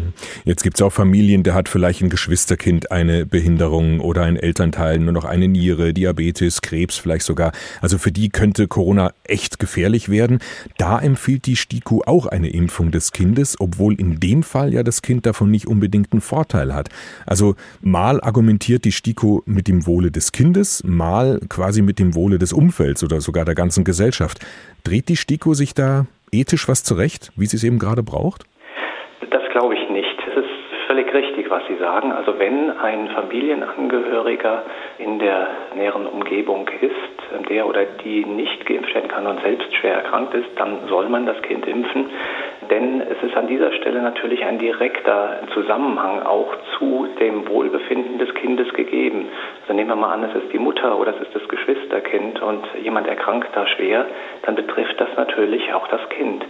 Jetzt 0.46 0.62
gibt 0.62 0.76
es 0.76 0.82
auch 0.82 0.92
Familien, 0.92 1.42
der 1.42 1.54
hat 1.54 1.68
vielleicht 1.68 2.02
ein 2.02 2.08
Geschwisterkind 2.08 2.92
eine 2.92 3.26
Behinderung 3.26 3.98
oder 3.98 4.22
ein 4.22 4.36
Elternteil 4.36 5.00
nur 5.00 5.12
noch 5.12 5.24
eine 5.24 5.48
Niere, 5.48 5.92
Diabetes, 5.92 6.62
Krebs 6.62 6.96
vielleicht 6.96 7.24
sogar. 7.24 7.50
Also 7.82 7.98
für 7.98 8.12
die 8.12 8.28
könnte 8.28 8.68
Corona 8.68 9.10
echt 9.24 9.58
gefährlich 9.58 10.08
werden. 10.08 10.38
Da 10.78 11.00
empfiehlt 11.00 11.46
die 11.46 11.56
STIKO 11.56 12.04
auch 12.06 12.26
eine 12.26 12.48
Impfung 12.48 12.92
des 12.92 13.10
Kindes, 13.10 13.56
obwohl 13.58 14.00
in 14.00 14.20
dem 14.20 14.44
Fall 14.44 14.72
ja 14.72 14.84
das 14.84 15.02
Kind 15.02 15.26
davon 15.26 15.50
nicht 15.50 15.66
unbedingt 15.66 16.12
einen 16.12 16.20
Vorteil 16.20 16.72
hat. 16.72 16.90
Also 17.26 17.56
mal 17.80 18.20
argumentiert 18.20 18.84
die 18.84 18.92
STIKO 18.92 19.42
mit 19.46 19.66
dem 19.66 19.84
Wohle 19.84 20.12
des 20.12 20.30
Kindes, 20.30 20.84
mal 20.84 21.40
quasi 21.48 21.82
mit 21.82 21.98
dem 21.98 22.14
Wohle 22.14 22.38
des 22.38 22.52
Umfelds 22.52 23.02
oder 23.02 23.20
sogar 23.20 23.44
der 23.44 23.56
ganzen 23.56 23.82
Gesellschaft. 23.82 24.46
Dreht 24.84 25.08
die 25.08 25.16
STIKO 25.16 25.54
sich 25.54 25.74
da 25.74 26.06
ethisch 26.30 26.68
was 26.68 26.84
zurecht, 26.84 27.32
wie 27.34 27.46
sie 27.46 27.56
es 27.56 27.64
eben 27.64 27.80
gerade 27.80 28.04
braucht? 28.04 28.44
Das 29.30 29.42
glaube 29.50 29.74
ich 29.74 29.90
nicht. 29.90 30.06
Es 30.28 30.36
ist 30.36 30.85
völlig 30.96 31.12
richtig, 31.12 31.50
was 31.50 31.62
Sie 31.68 31.76
sagen. 31.76 32.10
Also 32.10 32.38
wenn 32.38 32.70
ein 32.70 33.08
Familienangehöriger 33.08 34.62
in 34.96 35.18
der 35.18 35.48
näheren 35.74 36.06
Umgebung 36.06 36.66
ist, 36.80 37.48
der 37.50 37.66
oder 37.66 37.84
die 38.02 38.24
nicht 38.24 38.64
geimpft 38.64 38.94
werden 38.94 39.08
kann 39.08 39.26
und 39.26 39.42
selbst 39.42 39.74
schwer 39.74 39.96
erkrankt 39.96 40.32
ist, 40.32 40.48
dann 40.56 40.88
soll 40.88 41.10
man 41.10 41.26
das 41.26 41.40
Kind 41.42 41.66
impfen. 41.66 42.08
Denn 42.70 43.02
es 43.02 43.22
ist 43.22 43.36
an 43.36 43.46
dieser 43.46 43.72
Stelle 43.72 44.00
natürlich 44.00 44.42
ein 44.42 44.58
direkter 44.58 45.40
Zusammenhang 45.52 46.22
auch 46.22 46.56
zu 46.78 47.08
dem 47.20 47.46
Wohlbefinden 47.46 48.18
des 48.18 48.32
Kindes 48.34 48.72
gegeben. 48.72 49.28
Also 49.62 49.74
nehmen 49.74 49.90
wir 49.90 49.96
mal 49.96 50.14
an, 50.14 50.24
es 50.24 50.44
ist 50.44 50.50
die 50.50 50.58
Mutter 50.58 50.98
oder 50.98 51.14
es 51.14 51.20
ist 51.20 51.34
das 51.34 51.46
Geschwisterkind 51.46 52.40
und 52.40 52.64
jemand 52.82 53.06
erkrankt 53.06 53.50
da 53.54 53.66
schwer, 53.66 54.06
dann 54.44 54.54
betrifft 54.54 54.98
das 54.98 55.10
natürlich 55.14 55.74
auch 55.74 55.88
das 55.88 56.08
Kind. 56.08 56.42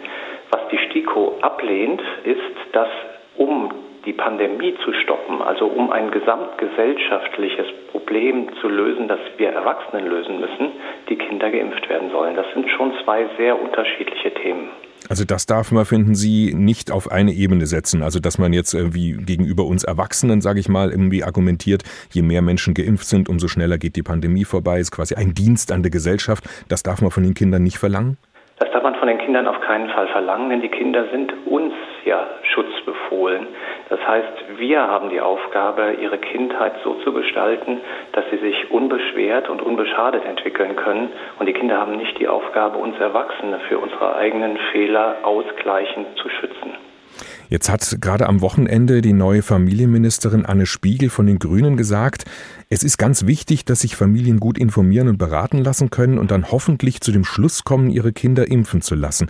Was 0.53 0.61
die 0.71 0.79
STIKO 0.79 1.39
ablehnt, 1.41 2.01
ist, 2.23 2.39
dass 2.73 2.89
um 3.37 3.71
die 4.07 4.13
Pandemie 4.13 4.75
zu 4.85 4.93
stoppen, 4.93 5.43
also 5.43 5.67
um 5.67 5.91
ein 5.91 6.11
gesamtgesellschaftliches 6.11 7.67
Problem 7.91 8.49
zu 8.61 8.69
lösen, 8.69 9.09
das 9.09 9.19
wir 9.37 9.51
Erwachsenen 9.51 10.07
lösen 10.07 10.41
müssen, 10.41 10.71
die 11.09 11.17
Kinder 11.17 11.51
geimpft 11.51 11.89
werden 11.89 12.11
sollen. 12.11 12.37
Das 12.37 12.47
sind 12.55 12.71
schon 12.71 12.93
zwei 13.05 13.27
sehr 13.37 13.61
unterschiedliche 13.61 14.33
Themen. 14.33 14.69
Also 15.09 15.25
das 15.25 15.47
darf 15.47 15.71
man, 15.73 15.85
finden 15.85 16.15
Sie, 16.15 16.53
nicht 16.55 16.91
auf 16.91 17.11
eine 17.11 17.33
Ebene 17.33 17.67
setzen. 17.67 18.03
Also 18.03 18.21
dass 18.21 18.39
man 18.39 18.53
jetzt 18.53 18.75
irgendwie 18.75 19.13
gegenüber 19.13 19.65
uns 19.65 19.85
Erwachsenen, 19.85 20.41
sage 20.41 20.61
ich 20.61 20.69
mal, 20.69 20.91
irgendwie 20.91 21.23
argumentiert, 21.23 21.83
je 22.13 22.23
mehr 22.23 22.43
Menschen 22.43 22.75
geimpft 22.75 23.07
sind, 23.07 23.29
umso 23.29 23.49
schneller 23.49 23.79
geht 23.79 23.97
die 23.97 24.03
Pandemie 24.03 24.45
vorbei. 24.45 24.79
Ist 24.79 24.93
quasi 24.93 25.15
ein 25.15 25.35
Dienst 25.35 25.73
an 25.73 25.83
der 25.83 25.91
Gesellschaft. 25.91 26.45
Das 26.69 26.83
darf 26.83 27.03
man 27.03 27.11
von 27.11 27.23
den 27.23 27.35
Kindern 27.35 27.63
nicht 27.63 27.79
verlangen? 27.79 28.17
Das 28.59 28.71
darf 28.73 28.83
man 28.83 28.95
von 28.95 29.07
den 29.07 29.19
Kindern 29.19 29.47
auf 29.47 29.61
keinen 29.61 29.89
Fall 29.91 30.09
verlangen, 30.09 30.51
denn 30.51 30.63
die 30.63 30.69
Kinder 30.69 31.05
sind 31.13 31.33
uns 31.47 31.75
ja 32.05 32.27
schutzbefohlen. 32.55 33.47
Das 33.89 34.05
heißt, 34.05 34.59
wir 34.59 34.81
haben 34.81 35.11
die 35.11 35.21
Aufgabe, 35.21 35.95
ihre 36.01 36.19
Kindheit 36.19 36.75
so 36.83 36.95
zu 37.05 37.13
gestalten, 37.13 37.81
dass 38.13 38.25
sie 38.31 38.39
sich 38.39 38.71
unbeschwert 38.71 39.49
und 39.49 39.63
unbeschadet 39.63 40.25
entwickeln 40.25 40.75
können. 40.75 41.13
Und 41.39 41.47
die 41.47 41.53
Kinder 41.53 41.79
haben 41.79 41.97
nicht 41.97 42.19
die 42.19 42.27
Aufgabe, 42.27 42.79
uns 42.79 42.99
Erwachsene 42.99 43.61
für 43.69 43.79
unsere 43.79 44.17
eigenen 44.17 44.57
Fehler 44.73 45.17
ausgleichend 45.23 46.17
zu 46.17 46.29
schützen. 46.29 46.86
Jetzt 47.49 47.71
hat 47.71 47.99
gerade 48.01 48.27
am 48.27 48.41
Wochenende 48.41 49.03
die 49.03 49.13
neue 49.13 49.43
Familienministerin 49.43 50.45
Anne 50.45 50.67
Spiegel 50.67 51.11
von 51.11 51.27
den 51.27 51.39
Grünen 51.39 51.77
gesagt, 51.77 52.25
es 52.69 52.83
ist 52.83 52.99
ganz 52.99 53.27
wichtig, 53.27 53.65
dass 53.65 53.81
sich 53.81 53.95
Familien 53.95 54.41
gut 54.41 54.59
informieren 54.59 55.09
und 55.09 55.19
beraten 55.19 55.59
lassen 55.59 55.91
können 55.91 56.19
und 56.19 56.33
dann 56.33 56.51
hoffentlich 56.51 57.01
zu 57.01 57.13
dem 57.13 57.25
Schluss 57.25 57.63
kommen, 57.63 57.91
ihre 57.91 58.13
Kinder 58.13 58.49
impfen 58.49 58.83
zu 58.83 58.97
lassen. 58.97 59.29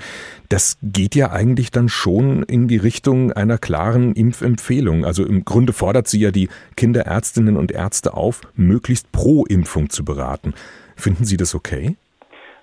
Das 0.48 0.78
geht 0.82 1.14
ja 1.14 1.30
eigentlich 1.30 1.70
dann 1.70 1.90
schon 1.90 2.42
in 2.44 2.68
die 2.68 2.78
Richtung 2.78 3.32
einer 3.32 3.58
klaren 3.58 4.14
Impfempfehlung. 4.14 5.04
Also 5.04 5.24
im 5.26 5.44
Grunde 5.44 5.74
fordert 5.74 6.08
sie 6.08 6.20
ja 6.20 6.30
die 6.30 6.48
Kinderärztinnen 6.76 7.56
und 7.56 7.72
Ärzte 7.72 8.14
auf, 8.14 8.40
möglichst 8.54 9.12
pro 9.12 9.44
Impfung 9.44 9.90
zu 9.90 10.04
beraten. 10.04 10.54
Finden 10.96 11.24
Sie 11.24 11.36
das 11.36 11.54
okay? 11.54 11.96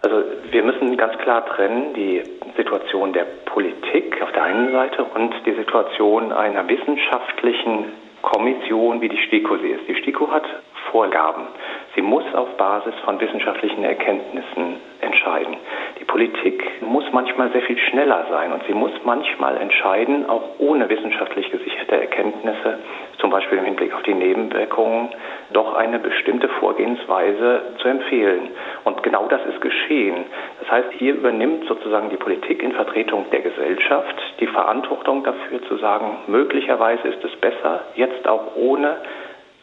Also 0.01 0.15
wir 0.51 0.63
müssen 0.63 0.97
ganz 0.97 1.12
klar 1.23 1.45
trennen 1.45 1.93
die 1.93 2.21
Situation 2.57 3.13
der 3.13 3.23
Politik 3.45 4.21
auf 4.21 4.31
der 4.33 4.43
einen 4.43 4.73
Seite 4.73 5.05
und 5.05 5.33
die 5.45 5.53
Situation 5.53 6.33
einer 6.33 6.67
wissenschaftlichen 6.67 7.85
Kommission, 8.21 8.99
wie 8.99 9.07
die 9.07 9.17
STIKO 9.17 9.57
sie 9.57 9.69
ist. 9.69 9.87
Die 9.87 9.95
STIKO 9.95 10.29
hat 10.29 10.43
Vorgaben. 10.93 11.47
Sie 11.95 12.03
muss 12.03 12.23
auf 12.35 12.55
Basis 12.55 12.93
von 13.03 13.19
wissenschaftlichen 13.19 13.83
Erkenntnissen 13.83 14.77
entscheiden. 15.01 15.57
Die 15.99 16.05
Politik 16.05 16.63
muss 16.81 17.03
manchmal 17.11 17.51
sehr 17.51 17.63
viel 17.63 17.79
schneller 17.79 18.27
sein 18.29 18.53
und 18.53 18.63
sie 18.67 18.73
muss 18.73 18.91
manchmal 19.03 19.57
entscheiden, 19.57 20.29
auch 20.29 20.59
ohne 20.59 20.87
wissenschaftlich 20.89 21.51
gesicherte 21.51 21.99
Erkenntnisse, 21.99 22.77
zum 23.17 23.31
Beispiel 23.31 23.57
im 23.57 23.65
Hinblick 23.65 23.93
auf 23.93 24.03
die 24.03 24.13
Nebenwirkungen, 24.13 25.09
doch 25.51 25.73
eine 25.73 25.97
bestimmte 25.97 26.47
Vorgehensweise 26.47 27.73
zu 27.79 27.87
empfehlen. 27.87 28.49
Und 28.83 29.01
genau 29.01 29.25
das 29.27 29.43
ist 29.47 29.61
geschehen. 29.61 30.25
Das 30.59 30.69
heißt, 30.69 30.91
hier 30.99 31.15
übernimmt 31.15 31.65
sozusagen 31.67 32.11
die 32.11 32.17
Politik 32.17 32.61
in 32.61 32.73
Vertretung 32.73 33.25
der 33.31 33.41
Gesellschaft 33.41 34.15
die 34.39 34.47
Verantwortung 34.47 35.23
dafür 35.23 35.61
zu 35.63 35.77
sagen, 35.77 36.17
möglicherweise 36.27 37.07
ist 37.07 37.23
es 37.23 37.35
besser, 37.37 37.81
jetzt 37.95 38.27
auch 38.27 38.55
ohne 38.55 38.97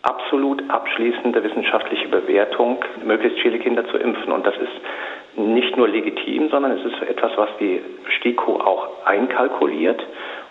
absolut 0.02 0.62
abschließende 0.70 1.42
wissenschaftliche 1.42 2.08
Bewertung 2.08 2.82
möglichst 3.04 3.40
viele 3.40 3.58
Kinder 3.58 3.86
zu 3.88 3.98
impfen. 3.98 4.32
Und 4.32 4.46
das 4.46 4.56
ist 4.56 5.36
nicht 5.36 5.76
nur 5.76 5.88
legitim, 5.88 6.48
sondern 6.48 6.72
es 6.72 6.84
ist 6.84 7.02
etwas, 7.02 7.32
was 7.36 7.48
die 7.58 7.80
STIKO 8.18 8.60
auch 8.60 9.06
einkalkuliert 9.06 10.02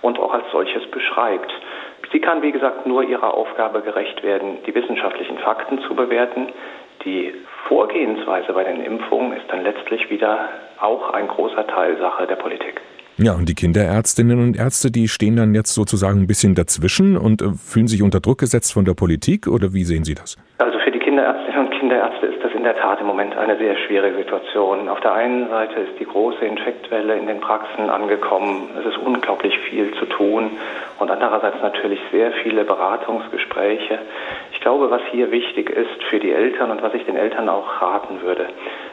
und 0.01 0.19
auch 0.19 0.33
als 0.33 0.45
solches 0.51 0.85
beschreibt. 0.91 1.51
Sie 2.11 2.19
kann, 2.19 2.41
wie 2.41 2.51
gesagt, 2.51 2.87
nur 2.87 3.03
ihrer 3.03 3.33
Aufgabe 3.33 3.81
gerecht 3.81 4.23
werden, 4.23 4.59
die 4.65 4.73
wissenschaftlichen 4.73 5.37
Fakten 5.39 5.79
zu 5.81 5.95
bewerten. 5.95 6.47
Die 7.05 7.33
Vorgehensweise 7.67 8.53
bei 8.53 8.63
den 8.63 8.83
Impfungen 8.83 9.33
ist 9.33 9.45
dann 9.49 9.63
letztlich 9.63 10.09
wieder 10.09 10.49
auch 10.79 11.13
ein 11.13 11.27
großer 11.27 11.67
Teil 11.67 11.97
Sache 11.97 12.25
der 12.25 12.35
Politik. 12.35 12.81
Ja, 13.21 13.33
und 13.33 13.49
die 13.49 13.53
Kinderärztinnen 13.53 14.39
und 14.39 14.57
Ärzte, 14.57 14.91
die 14.91 15.09
stehen 15.09 15.35
dann 15.35 15.53
jetzt 15.53 15.73
sozusagen 15.73 16.21
ein 16.21 16.27
bisschen 16.27 16.55
dazwischen 16.55 17.17
und 17.17 17.41
äh, 17.41 17.51
fühlen 17.51 17.89
sich 17.89 18.01
unter 18.01 18.21
Druck 18.21 18.37
gesetzt 18.37 18.71
von 18.71 18.85
der 18.85 18.93
Politik 18.93 19.47
oder 19.47 19.73
wie 19.73 19.83
sehen 19.83 20.05
Sie 20.05 20.15
das? 20.15 20.37
Also 20.57 20.79
für 20.79 20.91
die 20.91 20.99
Kinderärztinnen 20.99 21.67
und 21.67 21.71
Kinderärzte 21.71 22.27
ist 22.27 22.41
das 22.41 22.53
in 22.53 22.63
der 22.63 22.77
Tat 22.77 23.01
im 23.01 23.07
Moment 23.07 23.37
eine 23.37 23.57
sehr 23.57 23.75
schwierige 23.75 24.15
Situation. 24.19 24.87
Auf 24.87 25.01
der 25.01 25.11
einen 25.15 25.49
Seite 25.49 25.81
ist 25.81 25.99
die 25.99 26.05
große 26.05 26.45
Infektwelle 26.45 27.17
in 27.17 27.27
den 27.27 27.41
Praxen 27.41 27.89
angekommen. 27.89 28.69
Es 28.79 28.85
ist 28.85 28.97
unglaublich 28.97 29.57
viel 29.69 29.93
zu 29.95 30.05
tun 30.05 30.51
und 30.99 31.11
andererseits 31.11 31.61
natürlich 31.61 31.99
sehr 32.13 32.31
viele 32.43 32.63
Beratungsgespräche. 32.63 33.99
Ich 34.53 34.58
glaube, 34.69 34.91
was 34.91 35.01
hier 35.09 35.31
wichtig 35.31 35.67
ist 35.71 36.03
für 36.11 36.19
die 36.19 36.31
Eltern 36.31 36.69
und 36.69 36.83
was 36.83 36.93
ich 36.93 37.03
den 37.03 37.15
Eltern 37.15 37.49
auch 37.49 37.81
raten 37.81 38.21
würde, 38.21 38.49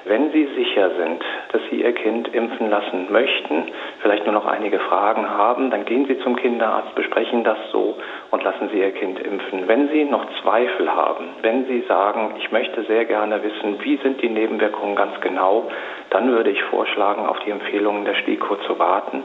wenn 0.07 0.33
Sie 0.33 0.49
sicher 0.57 0.91
sind, 0.97 1.23
dass 1.53 1.61
Sie 1.69 1.83
Ihr 1.83 1.93
Kind 1.93 2.29
impfen 2.33 2.71
lassen 2.71 3.13
möchten, 3.13 3.67
vielleicht 4.01 4.25
nur 4.25 4.33
noch 4.33 4.47
einige 4.47 4.79
Fragen 4.79 5.29
haben, 5.29 5.71
dann 5.71 5.85
gehen 5.85 6.07
Sie 6.07 6.19
zum 6.21 6.35
Kinderarzt, 6.37 6.95
besprechen 6.95 7.45
das 7.45 7.59
so 7.73 7.99
und 8.31 8.43
lassen 8.43 8.71
Sie 8.73 8.79
Ihr 8.79 8.93
Kind 8.93 9.19
impfen. 9.21 9.69
Wenn 9.69 9.89
Sie 9.89 10.05
noch 10.05 10.25
Zweifel 10.41 10.91
haben, 10.91 11.27
wenn 11.43 11.67
Sie 11.67 11.83
sagen, 11.83 12.37
ich 12.39 12.51
möchte 12.51 12.85
sehr 12.85 13.05
gerne 13.05 13.43
wissen, 13.43 13.77
wie 13.83 13.99
sind 13.99 14.23
die 14.23 14.31
Nebenwirkungen 14.31 14.97
ganz 14.97 15.21
genau, 15.21 15.69
dann 16.09 16.31
würde 16.31 16.51
ich 16.51 16.63
vorschlagen, 16.63 17.27
auf 17.27 17.39
die 17.41 17.51
Empfehlungen 17.51 18.07
der 18.07 18.15
STIKO 18.15 18.57
zu 18.67 18.79
warten. 18.79 19.25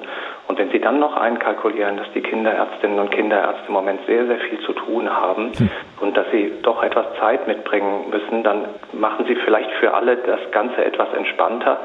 Und 0.51 0.57
wenn 0.57 0.69
Sie 0.69 0.81
dann 0.81 0.99
noch 0.99 1.15
einkalkulieren, 1.15 1.95
dass 1.95 2.11
die 2.11 2.19
Kinderärztinnen 2.19 2.99
und 2.99 3.09
Kinderärzte 3.09 3.67
im 3.69 3.73
Moment 3.73 4.01
sehr, 4.05 4.27
sehr 4.27 4.39
viel 4.39 4.59
zu 4.59 4.73
tun 4.73 5.09
haben 5.09 5.53
hm. 5.57 5.69
und 6.01 6.17
dass 6.17 6.29
sie 6.29 6.51
doch 6.61 6.83
etwas 6.83 7.05
Zeit 7.21 7.47
mitbringen 7.47 8.09
müssen, 8.09 8.43
dann 8.43 8.65
machen 8.91 9.23
Sie 9.29 9.35
vielleicht 9.35 9.71
für 9.79 9.93
alle 9.93 10.17
das 10.17 10.41
Ganze 10.51 10.83
etwas 10.83 11.07
entspannter. 11.13 11.77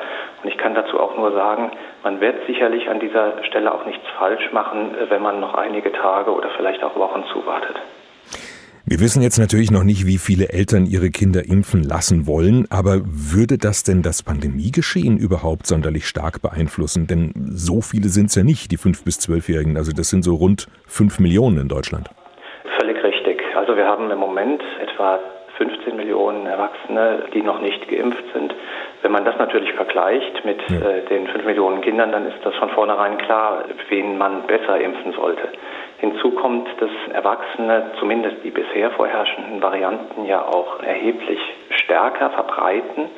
Und 0.43 0.49
ich 0.49 0.59
kann 0.59 0.75
dazu 0.75 0.99
auch 0.99 1.17
nur 1.17 1.31
sagen, 1.31 1.71
man 2.03 2.21
wird 2.21 2.45
sicherlich 2.49 2.91
an 2.91 2.99
dieser 2.99 3.45
Stelle 3.45 3.73
auch 3.73 3.87
nichts 3.87 4.05
falsch 4.19 4.53
machen, 4.53 4.97
wenn 5.11 5.23
man 5.23 5.39
noch 5.39 5.55
einige 5.55 5.93
Tage 5.93 6.33
oder 6.33 6.49
vielleicht 6.57 6.83
auch 6.83 6.97
Wochen 6.97 7.23
zuwartet. 7.33 7.77
Wir 8.89 9.01
wissen 9.01 9.21
jetzt 9.21 9.37
natürlich 9.37 9.73
noch 9.73 9.83
nicht, 9.83 10.07
wie 10.07 10.17
viele 10.17 10.51
Eltern 10.51 10.87
ihre 10.87 11.11
Kinder 11.11 11.43
impfen 11.45 11.83
lassen 11.83 12.29
wollen, 12.29 12.69
aber 12.71 13.03
würde 13.03 13.59
das 13.59 13.83
denn 13.83 14.01
das 14.01 14.23
Pandemiegeschehen 14.23 15.19
überhaupt 15.19 15.67
sonderlich 15.67 16.07
stark 16.07 16.41
beeinflussen? 16.41 17.09
Denn 17.09 17.33
so 17.51 17.81
viele 17.81 18.11
sind 18.11 18.27
es 18.27 18.37
ja 18.37 18.45
nicht, 18.45 18.71
die 18.71 18.79
5- 18.79 19.05
bis 19.05 19.19
12-Jährigen. 19.19 19.77
Also 19.77 19.91
das 19.91 20.09
sind 20.11 20.23
so 20.23 20.37
rund 20.37 20.69
5 20.87 21.19
Millionen 21.19 21.59
in 21.63 21.69
Deutschland. 21.69 22.11
Völlig 22.79 23.03
richtig. 23.03 23.43
Also 23.57 23.77
wir 23.77 23.87
haben 23.87 24.09
im 24.13 24.21
Moment 24.21 24.63
etwa 24.81 25.19
15 25.59 25.97
Millionen 25.97 26.47
Erwachsene, 26.47 27.25
die 27.35 27.43
noch 27.43 27.61
nicht 27.61 27.89
geimpft 27.89 28.23
sind. 28.35 28.55
Wenn 29.03 29.11
man 29.11 29.25
das 29.25 29.37
natürlich 29.37 29.73
vergleicht 29.73 30.45
mit 30.45 30.63
ja. 30.71 30.77
äh, 30.77 31.05
den 31.07 31.27
5 31.27 31.45
Millionen 31.45 31.81
Kindern, 31.81 32.13
dann 32.13 32.27
ist 32.27 32.39
das 32.45 32.55
von 32.55 32.71
vornherein 32.71 33.19
klar, 33.19 33.65
wen 33.89 34.17
man 34.17 34.47
besser 34.47 34.81
impfen 34.81 35.13
sollte. 35.13 35.49
Hinzu 35.99 36.33
kommt, 36.33 36.69
dass 36.79 36.91
Erwachsene 37.13 37.93
zumindest 37.99 38.37
die 38.45 38.51
bisher 38.51 38.91
vorherrschenden 38.91 39.63
Varianten 39.63 40.27
ja 40.27 40.43
auch 40.43 40.83
erheblich 40.83 41.41
stärker 41.71 42.31
verbreiten 42.31 43.11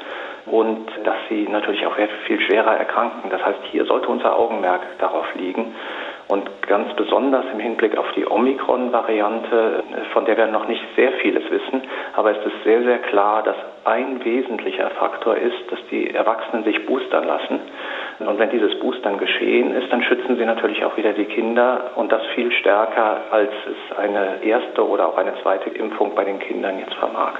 und 0.46 0.86
dass 1.04 1.16
sie 1.28 1.48
natürlich 1.48 1.84
auch 1.86 1.96
viel 2.26 2.40
schwerer 2.40 2.76
erkranken. 2.76 3.30
Das 3.30 3.44
heißt, 3.44 3.58
hier 3.70 3.84
sollte 3.84 4.08
unser 4.08 4.38
Augenmerk 4.38 4.80
darauf 4.98 5.26
liegen. 5.34 5.74
Und 6.28 6.48
ganz 6.66 6.94
besonders 6.94 7.46
im 7.52 7.58
Hinblick 7.58 7.96
auf 7.96 8.06
die 8.14 8.26
Omikron-Variante, 8.30 9.82
von 10.12 10.26
der 10.26 10.36
wir 10.36 10.46
noch 10.46 10.68
nicht 10.68 10.82
sehr 10.94 11.12
vieles 11.12 11.50
wissen, 11.50 11.82
aber 12.14 12.32
es 12.32 12.46
ist 12.46 12.64
sehr, 12.64 12.82
sehr 12.82 12.98
klar, 12.98 13.42
dass 13.42 13.56
ein 13.84 14.22
wesentlicher 14.22 14.90
Faktor 14.90 15.36
ist, 15.36 15.56
dass 15.70 15.78
die 15.90 16.14
Erwachsenen 16.14 16.64
sich 16.64 16.84
boostern 16.84 17.26
lassen. 17.26 17.60
Und 18.20 18.38
wenn 18.38 18.50
dieses 18.50 18.78
Boostern 18.80 19.18
geschehen 19.18 19.72
ist, 19.74 19.92
dann 19.92 20.02
schützen 20.02 20.36
sie 20.36 20.44
natürlich 20.44 20.84
auch 20.84 20.96
wieder 20.96 21.12
die 21.12 21.24
Kinder 21.24 21.92
und 21.94 22.10
das 22.10 22.22
viel 22.34 22.50
stärker, 22.52 23.20
als 23.30 23.50
es 23.70 23.96
eine 23.96 24.42
erste 24.42 24.86
oder 24.86 25.08
auch 25.08 25.16
eine 25.16 25.34
zweite 25.42 25.70
Impfung 25.70 26.14
bei 26.14 26.24
den 26.24 26.38
Kindern 26.40 26.78
jetzt 26.80 26.94
vermag. 26.94 27.34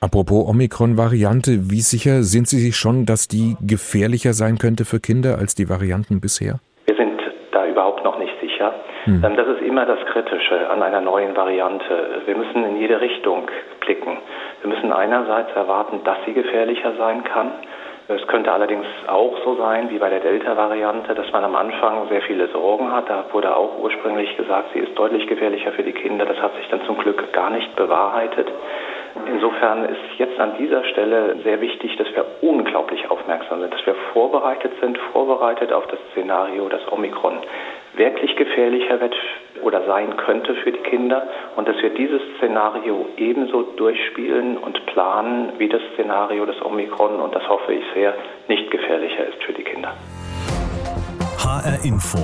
Apropos 0.00 0.46
Omikron-Variante, 0.46 1.70
wie 1.70 1.80
sicher 1.80 2.22
sind 2.22 2.46
Sie 2.46 2.58
sich 2.58 2.76
schon, 2.76 3.06
dass 3.06 3.26
die 3.26 3.56
gefährlicher 3.62 4.34
sein 4.34 4.58
könnte 4.58 4.84
für 4.84 5.00
Kinder 5.00 5.38
als 5.38 5.54
die 5.54 5.70
Varianten 5.70 6.20
bisher? 6.20 6.60
Wir 6.84 6.94
sind 6.94 7.18
da 7.52 7.66
überhaupt 7.66 8.04
noch 8.04 8.18
nicht 8.18 8.34
sicher. 8.42 8.74
Hm. 9.04 9.22
Das 9.22 9.48
ist 9.48 9.62
immer 9.62 9.86
das 9.86 10.00
Kritische 10.12 10.68
an 10.68 10.82
einer 10.82 11.00
neuen 11.00 11.34
Variante. 11.34 12.20
Wir 12.26 12.36
müssen 12.36 12.64
in 12.64 12.76
jede 12.76 13.00
Richtung 13.00 13.48
blicken. 13.80 14.18
Wir 14.60 14.68
müssen 14.68 14.92
einerseits 14.92 15.56
erwarten, 15.56 16.00
dass 16.04 16.18
sie 16.26 16.34
gefährlicher 16.34 16.92
sein 16.98 17.24
kann. 17.24 17.52
Es 18.06 18.26
könnte 18.26 18.52
allerdings 18.52 18.86
auch 19.06 19.34
so 19.44 19.56
sein, 19.56 19.88
wie 19.88 19.98
bei 19.98 20.10
der 20.10 20.20
Delta-Variante, 20.20 21.14
dass 21.14 21.32
man 21.32 21.42
am 21.42 21.56
Anfang 21.56 22.06
sehr 22.10 22.20
viele 22.20 22.48
Sorgen 22.48 22.92
hat. 22.92 23.08
Da 23.08 23.24
wurde 23.32 23.56
auch 23.56 23.78
ursprünglich 23.78 24.36
gesagt, 24.36 24.74
sie 24.74 24.80
ist 24.80 24.98
deutlich 24.98 25.26
gefährlicher 25.26 25.72
für 25.72 25.82
die 25.82 25.92
Kinder. 25.92 26.26
Das 26.26 26.36
hat 26.36 26.54
sich 26.56 26.68
dann 26.68 26.84
zum 26.84 26.98
Glück 26.98 27.32
gar 27.32 27.48
nicht 27.48 27.74
bewahrheitet. 27.76 28.46
Insofern 29.26 29.86
ist 29.86 30.18
jetzt 30.18 30.38
an 30.38 30.58
dieser 30.58 30.84
Stelle 30.84 31.36
sehr 31.44 31.62
wichtig, 31.62 31.96
dass 31.96 32.08
wir 32.14 32.26
unglaublich 32.42 33.10
aufmerksam 33.10 33.60
sind, 33.60 33.72
dass 33.72 33.86
wir 33.86 33.94
vorbereitet 34.12 34.72
sind, 34.82 34.98
vorbereitet 35.14 35.72
auf 35.72 35.86
das 35.86 35.98
Szenario, 36.10 36.68
dass 36.68 36.80
Omikron 36.92 37.38
wirklich 37.96 38.36
gefährlicher 38.36 39.00
wird 39.00 39.14
oder 39.62 39.84
sein 39.86 40.16
könnte 40.16 40.54
für 40.56 40.72
die 40.72 40.80
Kinder 40.80 41.26
und 41.56 41.68
dass 41.68 41.76
wir 41.82 41.90
dieses 41.90 42.20
Szenario 42.36 43.06
ebenso 43.16 43.62
durchspielen 43.62 44.58
und 44.58 44.84
planen 44.86 45.52
wie 45.58 45.68
das 45.68 45.80
Szenario 45.94 46.44
des 46.46 46.60
Omikron 46.62 47.20
und 47.20 47.34
das 47.34 47.48
hoffe 47.48 47.72
ich 47.72 47.84
sehr 47.94 48.14
nicht 48.48 48.70
gefährlicher 48.70 49.26
ist 49.26 49.42
für 49.44 49.52
die 49.52 49.64
Kinder. 49.64 49.94
HR 51.38 51.84
Info. 51.84 52.18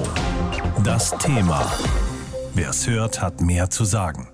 Das 0.85 1.17
Thema. 1.19 1.61
Wer 2.55 2.71
es 2.71 2.89
hört, 2.89 3.23
hat 3.23 3.41
mehr 3.41 3.69
zu 3.71 3.85
sagen. 3.85 4.30